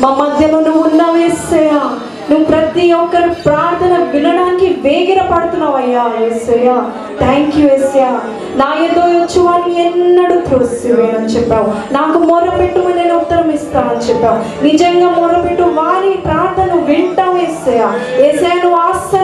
మా 0.02 0.10
మధ్యలో 0.16 0.60
నువ్వు 0.60 0.84
ఉన్నావేసయ్యా 0.84 1.82
నువ్వు 2.30 2.46
ప్రతి 2.46 2.94
ఒక్కరు 2.94 3.30
ప్రార్థన 3.46 3.98
వినడానికి 4.14 4.66
వేగిర 4.66 5.22
పడుతున్నావయ్యా 5.22 6.04
ఎస్సయ్యా 6.28 6.76
థ్యాంక్ 7.20 7.58
యూ 7.58 7.68
ఎస్యా 7.68 8.20
నా 8.56 8.74
ఏదో 8.84 9.02
వచ్చి 9.02 9.40
వాడిని 9.40 9.86
ఎన్నడూ 9.86 10.40
త్రోసివేయని 10.40 11.26
చెప్పావు. 11.26 11.94
నాకు 11.94 12.20
మొరపెట్టుమని 12.20 12.96
నేను 12.96 13.18
ఉత్తరం 13.18 13.52
ఇస్తానని 13.52 14.10
చెప్పావు. 14.10 14.64
నిజంగా 14.64 15.10
మొరపెట్టు 15.10 15.64
వారి 15.64 16.10
ప్రార్థన 16.10 16.84
వింటావు 16.84 17.38
ఎస్సయ్యా 17.38 17.90
ఎస్ఐ 18.28 18.56
నువ్వు 18.56 18.80
ఆశ 18.80 19.21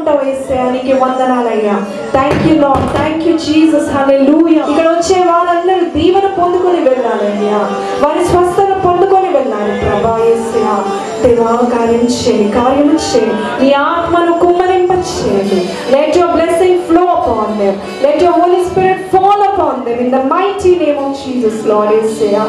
ఉంటావు 0.00 0.20
వేసేయానికి 0.22 0.92
వందనాలయ్యా. 1.00 1.76
Thank 2.12 2.44
you 2.46 2.54
Lord 2.62 2.86
thank 2.94 3.24
you 3.26 3.34
Jesus 3.46 3.88
hallelujah 3.94 4.62
ఇక్కడ 4.70 4.88
వచ్చే 4.94 5.18
వాళ్ళందరూ 5.30 5.84
దీవెన 5.96 6.26
పొందుకొని 6.38 6.80
వెళ్ళాలయ్యా. 6.88 7.60
వారి 8.02 8.22
స్వస్థత 8.30 8.70
పొందుకొని 8.84 9.30
వెళ్ళాలి 9.36 9.74
ప్రభా 9.82 10.14
ఏసయా 10.30 10.74
దేవా 11.22 11.50
కార్యం 11.72 12.04
చేయి 12.18 12.44
కార్యము 12.54 12.96
చేయి. 13.08 13.32
నీ 13.60 13.68
ఆత్మను 13.86 14.34
కుమ్మరింప 14.42 14.92
చేయండి 15.10 15.60
let 15.94 16.16
your 16.18 16.34
blessing 16.36 16.82
flow 16.88 17.04
upon 17.16 17.54
them 17.60 17.76
let 18.04 18.22
your 18.24 18.38
Holy 18.40 18.62
Spirit 18.70 19.04
fall 19.14 19.44
upon 19.50 19.82
them 19.86 20.00
in 20.06 20.14
the 20.16 20.22
mighty 20.34 20.72
name 20.82 21.00
of 21.04 21.18
Jesus 21.22 21.60
Lord 21.70 21.94
ఏసయా 22.00 22.44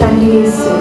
తండ్రి 0.00 0.30
ఏసయా 0.42 0.78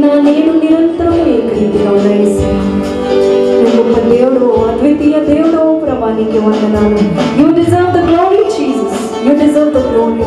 నిన్న 0.00 0.20
నేను 0.30 0.52
నిరంతరం 0.52 1.14
గొప్ప 3.76 4.00
దేవుడు 4.00 4.46
అద్వితీయ 4.68 5.16
దేవుడు 5.24 5.80
ప్రభానికి 5.80 6.38
వందనాలు. 6.38 6.98
You 7.40 7.52
deserve 7.52 7.90
the 7.90 7.96
glory 7.96 8.50
Jesus 8.50 9.26
you 9.26 9.32
deserve 9.32 9.72
the 9.72 9.76
glory 9.76 10.22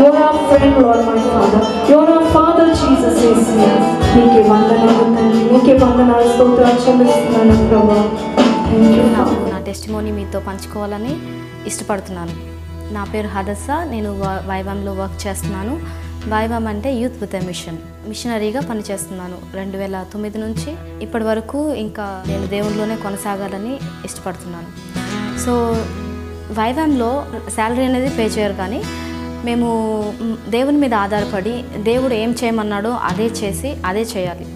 you 0.00 0.12
are 0.22 0.36
friend 0.36 0.82
Lord 0.82 1.06
my 1.06 1.18
Father 1.18 1.92
you 1.92 1.96
are 1.96 2.24
Father 2.24 2.72
Jesus 2.74 3.24
నీకే 4.16 4.42
వందనాలు 4.50 5.52
నీకే 5.52 5.72
వందనాలు 5.72 6.28
స్తోత్రాలు 6.32 6.90
చెల్లిస్తున్నాను 6.90 7.68
ప్రభా. 7.68 8.10
నా 9.50 9.58
టెస్టిమోని 9.66 10.12
మీతో 10.12 10.38
పంచుకోవాలని 10.38 11.16
ఇష్టపడుతున్నాను. 11.66 12.34
నా 12.94 13.06
పేరు 13.14 13.26
హదస్స. 13.26 13.66
నేను 13.90 14.10
వైవాంలో 14.48 14.92
వర్క్ 14.92 15.26
చేస్తున్నాను. 15.26 15.74
వైవాం 16.28 16.66
అంటే 16.66 16.92
యూత్ 16.92 17.14
విత్ 17.20 17.46
మిషన్ 17.46 17.78
మిషనరీగా 18.08 18.60
పనిచేస్తున్నాను. 18.60 19.36
రెండు 19.56 19.76
వేల 19.76 19.96
తొమ్మిది 20.12 20.38
నుంచి 20.38 20.70
ఇప్పటి 21.02 21.24
వరకు 21.24 21.60
ఇంకా 21.84 22.06
నేను 22.28 22.46
దేవునిలోనే 22.46 22.96
కొనసాగాలని 22.96 23.74
ఇష్టపడుతున్నాను. 24.04 24.70
సో 25.44 25.54
వైవాంలో 26.58 27.10
శాలరీ 27.56 27.84
అనేది 27.84 28.10
పే 28.16 28.26
చేయరు 28.26 28.56
కానీ 28.62 28.80
మేము 29.48 29.68
దేవుని 30.48 30.78
మీద 30.78 30.94
ఆధారపడి 30.94 31.54
దేవుడు 31.90 32.14
ఏం 32.14 32.30
చేయమన్నాడో 32.40 32.90
అదే 33.10 33.26
చేసి 33.40 33.70
అదే 33.84 34.04
చేయాలి 34.14 34.46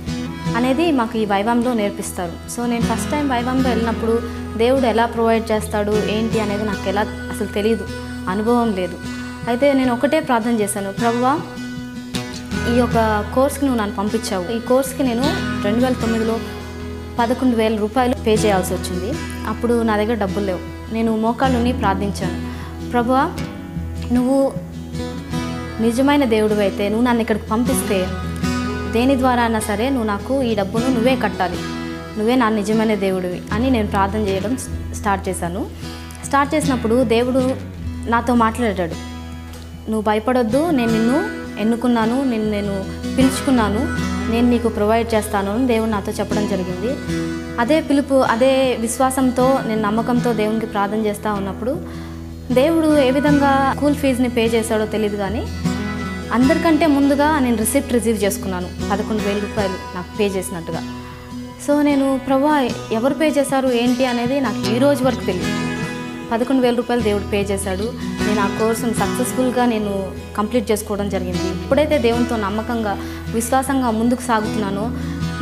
అనేది 0.56 0.84
మాకు 0.98 1.14
ఈ 1.18 1.24
వైవంలో 1.24 1.72
నేర్పిస్తారు. 1.80 2.34
సో 2.50 2.60
నేను 2.66 2.84
ఫస్ట్ 2.90 3.10
టైం 3.10 3.24
వైవంలో 3.28 3.68
వెళ్ళినప్పుడు 3.70 4.14
దేవుడు 4.58 4.86
ఎలా 4.86 5.06
ప్రొవైడ్ 5.06 5.46
చేస్తాడు 5.52 5.94
ఏంటి 6.16 6.38
అనేది 6.40 6.64
నాకు 6.64 6.84
ఎలా 6.88 7.02
అసలు 7.32 7.50
తెలియదు 7.56 7.86
అనుభవం 8.28 8.70
లేదు. 8.72 8.96
అయితే 9.48 9.66
నేను 9.72 9.90
ఒకటే 9.94 10.20
ప్రార్థన 10.20 10.54
చేశాను 10.62 10.90
ప్రభువా 10.92 11.32
ఈ 12.68 12.76
యొక్క 12.76 13.24
కోర్స్కి 13.34 13.64
నువ్వు 13.64 13.80
నన్ను 13.80 13.96
పంపించావు. 13.96 14.52
ఈ 14.52 14.58
కోర్స్కి 14.60 15.02
నేను 15.02 15.22
రెండు 15.64 15.84
వేల 15.84 15.92
తొమ్మిదిలో 15.92 16.38
పదకొండు 17.18 17.56
వేల 17.56 17.76
రూపాయలు 17.76 18.14
పే 18.26 18.34
చేయాల్సి 18.34 18.74
వచ్చింది. 18.74 19.18
అప్పుడు 19.48 19.82
నా 19.82 19.96
దగ్గర 19.96 20.14
డబ్బులు 20.14 20.44
లేవు. 20.44 20.58
నేను 20.94 21.16
మోకాళ్ళుని 21.16 21.72
ప్రార్థించాను. 21.72 22.48
ప్రభా 22.90 23.36
నువ్వు 24.12 24.52
నిజమైన 25.80 26.24
దేవుడు 26.24 26.54
అయితే 26.54 26.88
నువ్వు 26.88 27.06
నన్ను 27.06 27.20
ఇక్కడికి 27.20 27.46
పంపిస్తే 27.46 28.06
దేని 28.92 29.18
ద్వారా 29.18 29.42
అయినా 29.42 29.60
సరే 29.60 29.90
నువ్వు 29.90 30.06
నాకు 30.06 30.42
ఈ 30.42 30.54
డబ్బును 30.54 30.88
నువ్వే 30.88 31.16
కట్టాలి. 31.16 31.56
నువ్వే 32.18 32.34
నా 32.34 32.48
నిజమైన 32.48 32.94
దేవుడివి 32.94 33.42
అని 33.52 33.70
నేను 33.70 33.88
ప్రార్థన 33.88 34.18
చేయడం 34.18 34.56
స్టార్ట్ 34.94 35.28
చేశాను. 35.28 35.66
స్టార్ట్ 36.24 36.54
చేసినప్పుడు 36.54 37.04
దేవుడు 37.04 37.54
నాతో 38.10 38.34
మాట్లాడాడు. 38.34 38.94
నువ్వు 39.90 40.00
భయపడొద్దు 40.00 40.70
నేను 40.70 40.92
నిన్ను 40.92 41.37
ఎన్నుకున్నాను 41.58 42.24
నిన్ను 42.24 42.50
నేను 42.50 42.84
పిలుచుకున్నాను 43.16 44.08
నేను 44.32 44.50
నీకు 44.50 44.68
ప్రొవైడ్ 44.68 45.14
చేస్తాను 45.14 45.54
అని 45.54 45.66
దేవుడు 45.66 45.90
నాతో 45.90 46.12
చెప్పడం 46.12 46.48
జరిగింది. 46.48 46.90
అదే 47.60 47.80
పిలుపు 47.80 48.14
అదే 48.14 48.76
విశ్వాసంతో 48.80 49.58
నేను 49.66 49.82
నమ్మకంతో 49.82 50.32
దేవునికి 50.32 50.66
ప్రార్థన 50.66 51.06
చేస్తూ 51.06 51.34
ఉన్నప్పుడు 51.34 51.76
దేవుడు 52.52 52.98
ఏ 52.98 53.10
విధంగా 53.10 53.72
స్కూల్ 53.76 53.94
ఫీజుని 53.94 54.28
పే 54.28 54.46
చేశాడో 54.46 54.86
తెలియదు 54.86 55.16
కానీ 55.16 55.46
అందరికంటే 56.32 56.86
ముందుగా 56.86 57.38
నేను 57.38 57.56
రిసిప్ట్ 57.56 57.92
రిసీవ్ 57.92 58.24
చేసుకున్నాను. 58.24 58.68
పదకొండు 58.90 59.22
వేల 59.22 59.38
రూపాయలు 59.38 59.96
నాకు 59.96 60.16
పే 60.18 60.26
చేసినట్టుగా. 60.26 60.82
సో 61.66 61.82
నేను 61.82 62.20
ప్రభా 62.26 62.68
ఎవరు 62.92 63.14
పే 63.14 63.28
చేశారు? 63.28 63.68
ఏంటి? 63.68 64.06
అనేది 64.06 64.40
నాకు 64.40 64.76
ఈ 64.76 64.78
రోజు 64.78 65.04
వరకు 65.04 65.20
తెలియదు 65.20 65.67
పదకొండు 66.32 66.62
వేల 66.62 66.74
రూపాయలు 66.74 67.02
దేవుడు 67.02 67.30
పే 67.30 67.42
చేశాడు. 67.42 67.92
నేను 68.26 68.40
ఆ 68.40 68.46
కోర్సును 68.46 68.94
సక్సెస్ఫుల్గా 68.94 69.66
నేను 69.66 70.12
కంప్లీట్ 70.36 70.70
చేసుకోవడం 70.70 71.08
జరిగింది. 71.08 71.48
ఇప్పుడైతే 71.48 71.98
దేవునితో 71.98 72.36
నమ్మకంగా 72.36 72.96
విశ్వాసంగా 73.34 73.90
ముందుకు 73.90 74.20
సాగుతున్నానో. 74.20 74.90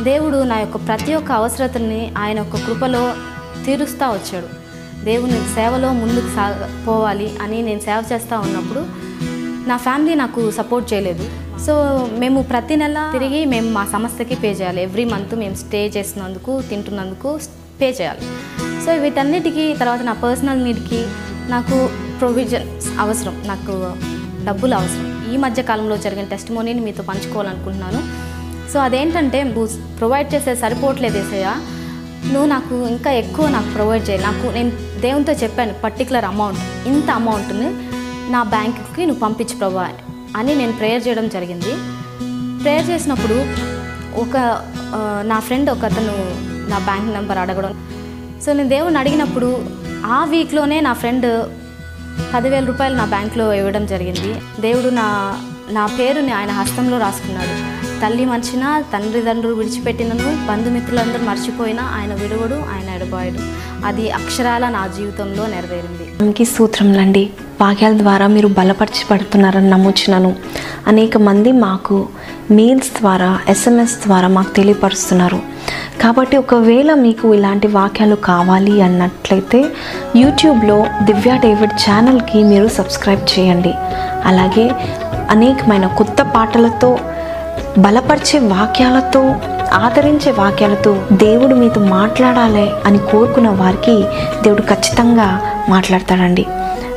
దేవుడు 0.03 0.43
నా 0.43 0.59
యొక్క 0.59 0.77
ప్రతి 0.77 1.13
ఒక్క 1.13 1.31
అవసరతని 1.31 2.11
ఆయన 2.17 2.37
యొక్క 2.37 2.55
కృపలో 2.55 3.13
తీరుస్తూ 3.65 4.11
వచ్చాడు. 4.11 4.67
దేవుని 5.05 5.39
సేవలో 5.55 5.93
ముందుకు 5.93 6.27
సా 6.35 6.69
పోవాలి 6.87 7.31
అని 7.41 7.61
నేను 7.61 7.79
సేవ 7.79 8.03
చేస్తూ 8.13 8.39
ఉన్నప్పుడు 8.39 8.79
నా 9.69 9.77
ఫ్యామిలీ 9.77 10.15
నాకు 10.15 10.51
సపోర్ట్ 10.51 10.93
చేయలేదు. 10.93 11.29
సో 11.65 11.73
మేము 12.17 12.41
ప్రతి 12.41 12.75
నెల 12.75 13.09
తిరిగి 13.13 13.45
మేము 13.45 13.69
మా 13.71 13.85
సంస్థకి 13.85 14.35
పే 14.35 14.51
చేయాలి. 14.51 14.81
ఎవ్రీ 14.83 15.05
మంత్ 15.05 15.35
మేము 15.35 15.55
స్టే 15.55 15.87
చేసినందుకు 15.87 16.61
తింటున్నందుకు 16.61 17.39
పే 17.81 17.89
చేయాలి. 18.01 18.21
సో 18.83 18.91
వీటన్నిటికీ 19.03 19.63
తర్వాత 19.81 20.01
నా 20.09 20.13
పర్సనల్ 20.23 20.63
నీడ్కి 20.67 21.01
నాకు 21.53 21.77
ప్రొవిజన్స్ 22.19 22.87
అవసరం. 23.03 23.35
నాకు 23.51 23.73
డబ్బులు 24.47 24.75
అవసరం. 24.75 25.07
ఈ 25.33 25.37
మధ్య 25.43 25.63
కాలంలో 25.69 25.95
జరిగిన 26.05 26.25
టెస్ట్ 26.33 26.51
మోనీని 26.55 26.81
మీతో 26.85 27.03
పంచుకోవాలనుకుంటున్నాను. 27.09 27.99
సో 28.71 28.77
అదేంటంటే 28.79 29.39
నువ్వు 29.49 29.67
ప్రొవైడ్ 29.99 30.29
చేసే 30.33 30.53
సరిపోవట్లేదు 30.63 31.17
ఏసయ్య. 31.23 31.49
నువ్వు 32.31 32.47
నాకు 32.53 32.75
ఇంకా 32.93 33.11
ఎక్కువ 33.23 33.45
నాకు 33.55 33.69
ప్రొవైడ్ 33.75 34.05
చేయాలి. 34.09 34.23
నాకు 34.29 34.45
నేను 34.57 34.71
దేవునితో 35.05 35.33
చెప్పాను 35.43 35.73
పర్టికులర్ 35.83 36.25
అమౌంట్ 36.31 36.61
ఇంత 36.91 37.09
అమౌంట్ని 37.21 37.69
నా 38.33 38.41
బ్యాంక్కి 38.55 39.03
నువ్వు 39.05 39.21
పంపించు 39.25 39.55
ప్రభా 39.59 39.85
అని 40.37 40.55
నేను 40.61 40.73
ప్రేయర్ 40.79 41.05
చేయడం 41.07 41.27
జరిగింది. 41.35 41.73
ప్రేయర్ 42.63 42.89
చేసినప్పుడు 42.89 43.37
ఒక 44.23 44.35
నా 45.31 45.37
ఫ్రెండ్ 45.47 45.69
ఒక 45.75 45.85
అతను 45.89 46.15
నా 46.71 46.77
బ్యాంక్ 46.89 47.09
నెంబర్ 47.17 47.39
అడగడం 47.43 47.73
సో 48.45 48.53
నేను 48.53 48.69
దేవుని 48.69 48.97
అడిగినప్పుడు 48.97 49.65
ఆ 50.05 50.25
వీక్లోనే 50.25 50.81
నా 50.81 50.93
ఫ్రెండ్ 50.93 51.49
పదివేల 52.33 52.65
రూపాయలు 52.65 52.95
నా 52.95 53.05
బ్యాంక్లో 53.05 53.53
ఇవ్వడం 53.53 53.85
జరిగింది. 53.85 54.61
దేవుడు 54.61 54.89
నా 54.89 55.37
నా 55.71 55.85
పేరుని 55.85 56.31
ఆయన 56.31 56.51
హస్తంలో 56.51 56.97
రాసుకున్నాడు. 56.97 57.76
తల్లి 58.01 58.25
మర్చిన 58.25 58.81
తండ్రి 58.93 59.21
తండ్రులు 59.21 59.55
విడిచిపెట్టినను 59.55 60.47
బంధుమిత్రులందరూ 60.47 61.25
మర్చిపోయినా 61.25 61.83
ఆయన 61.97 62.13
విడవడు 62.13 62.57
ఆయన 62.73 62.89
ఎడబాయడు. 62.95 63.39
అది 63.85 64.11
అక్షరాల 64.11 64.69
నా 64.69 64.87
జీవితంలో 64.97 65.45
నెరవేరింది. 65.45 66.23
మనకి 66.23 66.45
సూత్రంలండి 66.45 67.29
వాక్యాల 67.61 67.97
ద్వారా 67.97 68.27
మీరు 68.27 68.47
బలపరచబడుతున్నారని 68.47 69.69
నమ్ముచున్నాను. 69.69 70.35
అనేక 70.87 71.17
మంది 71.17 71.51
మాకు 71.51 72.09
మెయిల్స్ 72.51 72.91
ద్వారా 72.99 73.39
ఎస్ఎంఎస్ 73.49 73.97
ద్వారా 74.05 74.27
మాకు 74.27 74.49
తెలియపరుస్తున్నారు. 74.49 75.39
కాబట్టి 76.01 76.37
ఒకవేళ 76.37 76.93
మీకు 76.93 77.33
ఇలాంటి 77.35 77.67
వాక్యాలు 77.67 78.15
కావాలి 78.15 78.81
అన్నట్లయితే 78.81 79.65
యూట్యూబ్లో 80.15 80.85
దివ్య 81.03 81.37
డేవిడ్ 81.37 81.77
ఛానల్కి 81.85 82.43
మీరు 82.43 82.67
సబ్స్క్రైబ్ 82.67 83.39
చేయండి. 83.39 83.73
అలాగే 84.25 84.71
అనేకమైన 85.29 85.87
కొత్త 85.87 86.21
పాటలతో 86.21 86.99
బలపరిచే 87.77 88.39
వాక్యాలతో 88.39 89.35
ఆదరించే 89.73 90.31
వాక్యాలతో 90.31 91.03
దేవుడు 91.11 91.55
మీతో 91.55 91.81
మాట్లాడాలి 91.81 92.71
అని 92.85 92.97
కోరుకున్న 92.97 93.49
వారికి 93.49 94.03
దేవుడు 94.43 94.61
ఖచ్చితంగా 94.61 95.41
మాట్లాడతాడండి. 95.69 96.45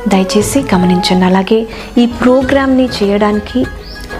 దయచేసి 0.07 0.59
గమనించండి. 0.75 1.25
అలాగే 1.25 1.67
ఈ 1.97 2.05
ప్రోగ్రామ్ని 2.05 2.85
చేయడానికి 2.85 3.65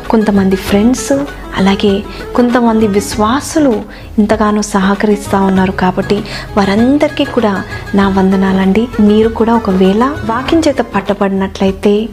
కొంతమంది 0.09 0.55
ఫ్రెండ్స్ 0.55 1.13
అలాగే 1.57 2.03
కొంతమంది 2.35 2.87
విశ్వాసులు 2.87 3.81
ఇంతగానో 4.19 4.61
సహకరిస్తూ 4.61 5.37
ఉన్నారు 5.37 5.71
కాబట్టి 5.71 6.23
వారందరికీ 6.57 7.23
కూడా 7.23 7.63
నా 7.95 8.09
వందనాలండి. 8.09 8.87
మీరు 8.99 9.29
కూడా 9.29 9.55
ఒకవేళ 9.55 10.03
వాక్యం 10.25 10.61
చేత 10.67 10.77
పట్టబడినట్లయితే 10.95 12.09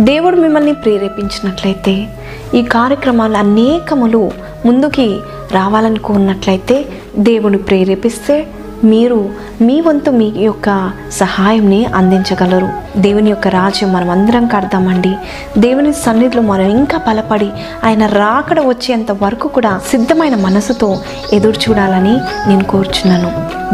దేవుడు 0.00 0.36
మిమ్మల్ని 0.36 0.72
ప్రేరేపించినట్లయితే 0.72 2.08
ఈ 2.54 2.62
కార్యక్రమాలు 2.62 3.36
అనేకములు 3.36 4.30
ముందుకి 4.66 5.18
రావాలనుకున్నట్లయితే 5.52 6.84
దేవుడు 7.16 7.58
ప్రేరేపిస్తే 7.58 8.46
మీరు 8.84 9.30
మీ 9.60 9.80
వంతు 9.80 10.10
మీ 10.10 10.32
యొక్క 10.36 10.92
సహాయంని 11.12 11.84
అందించగలరు. 11.84 12.68
దేవుని 12.96 13.30
యొక్క 13.30 13.48
రాజ్యం 13.48 13.92
మనం 13.92 14.10
అందరం 14.10 14.46
కడదామండి. 14.46 15.14
దేవుని 15.58 15.92
సన్నిధిలో 15.92 16.42
మనం 16.42 16.64
ఇంకా 16.64 16.98
బలపడి 17.08 17.50
ఆయన 17.84 18.06
రాకడ 18.06 18.60
వచ్చేంత 18.60 19.12
వరకు 19.22 19.48
కూడా 19.48 19.80
సిద్ధమైన 19.90 20.34
మనసుతో 20.34 20.98
ఎదురు 21.32 21.70
చూడాలని 21.70 22.16
నేను 22.48 22.64
కోరుచున్నాను. 22.64 23.30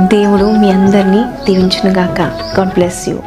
దేవుడు 0.09 0.45
మీ 0.45 0.71
అందరినీ 0.71 1.23
దీవించునుగాక. 1.47 2.21
God 2.59 2.69
bless 2.69 3.09
you 3.09 3.19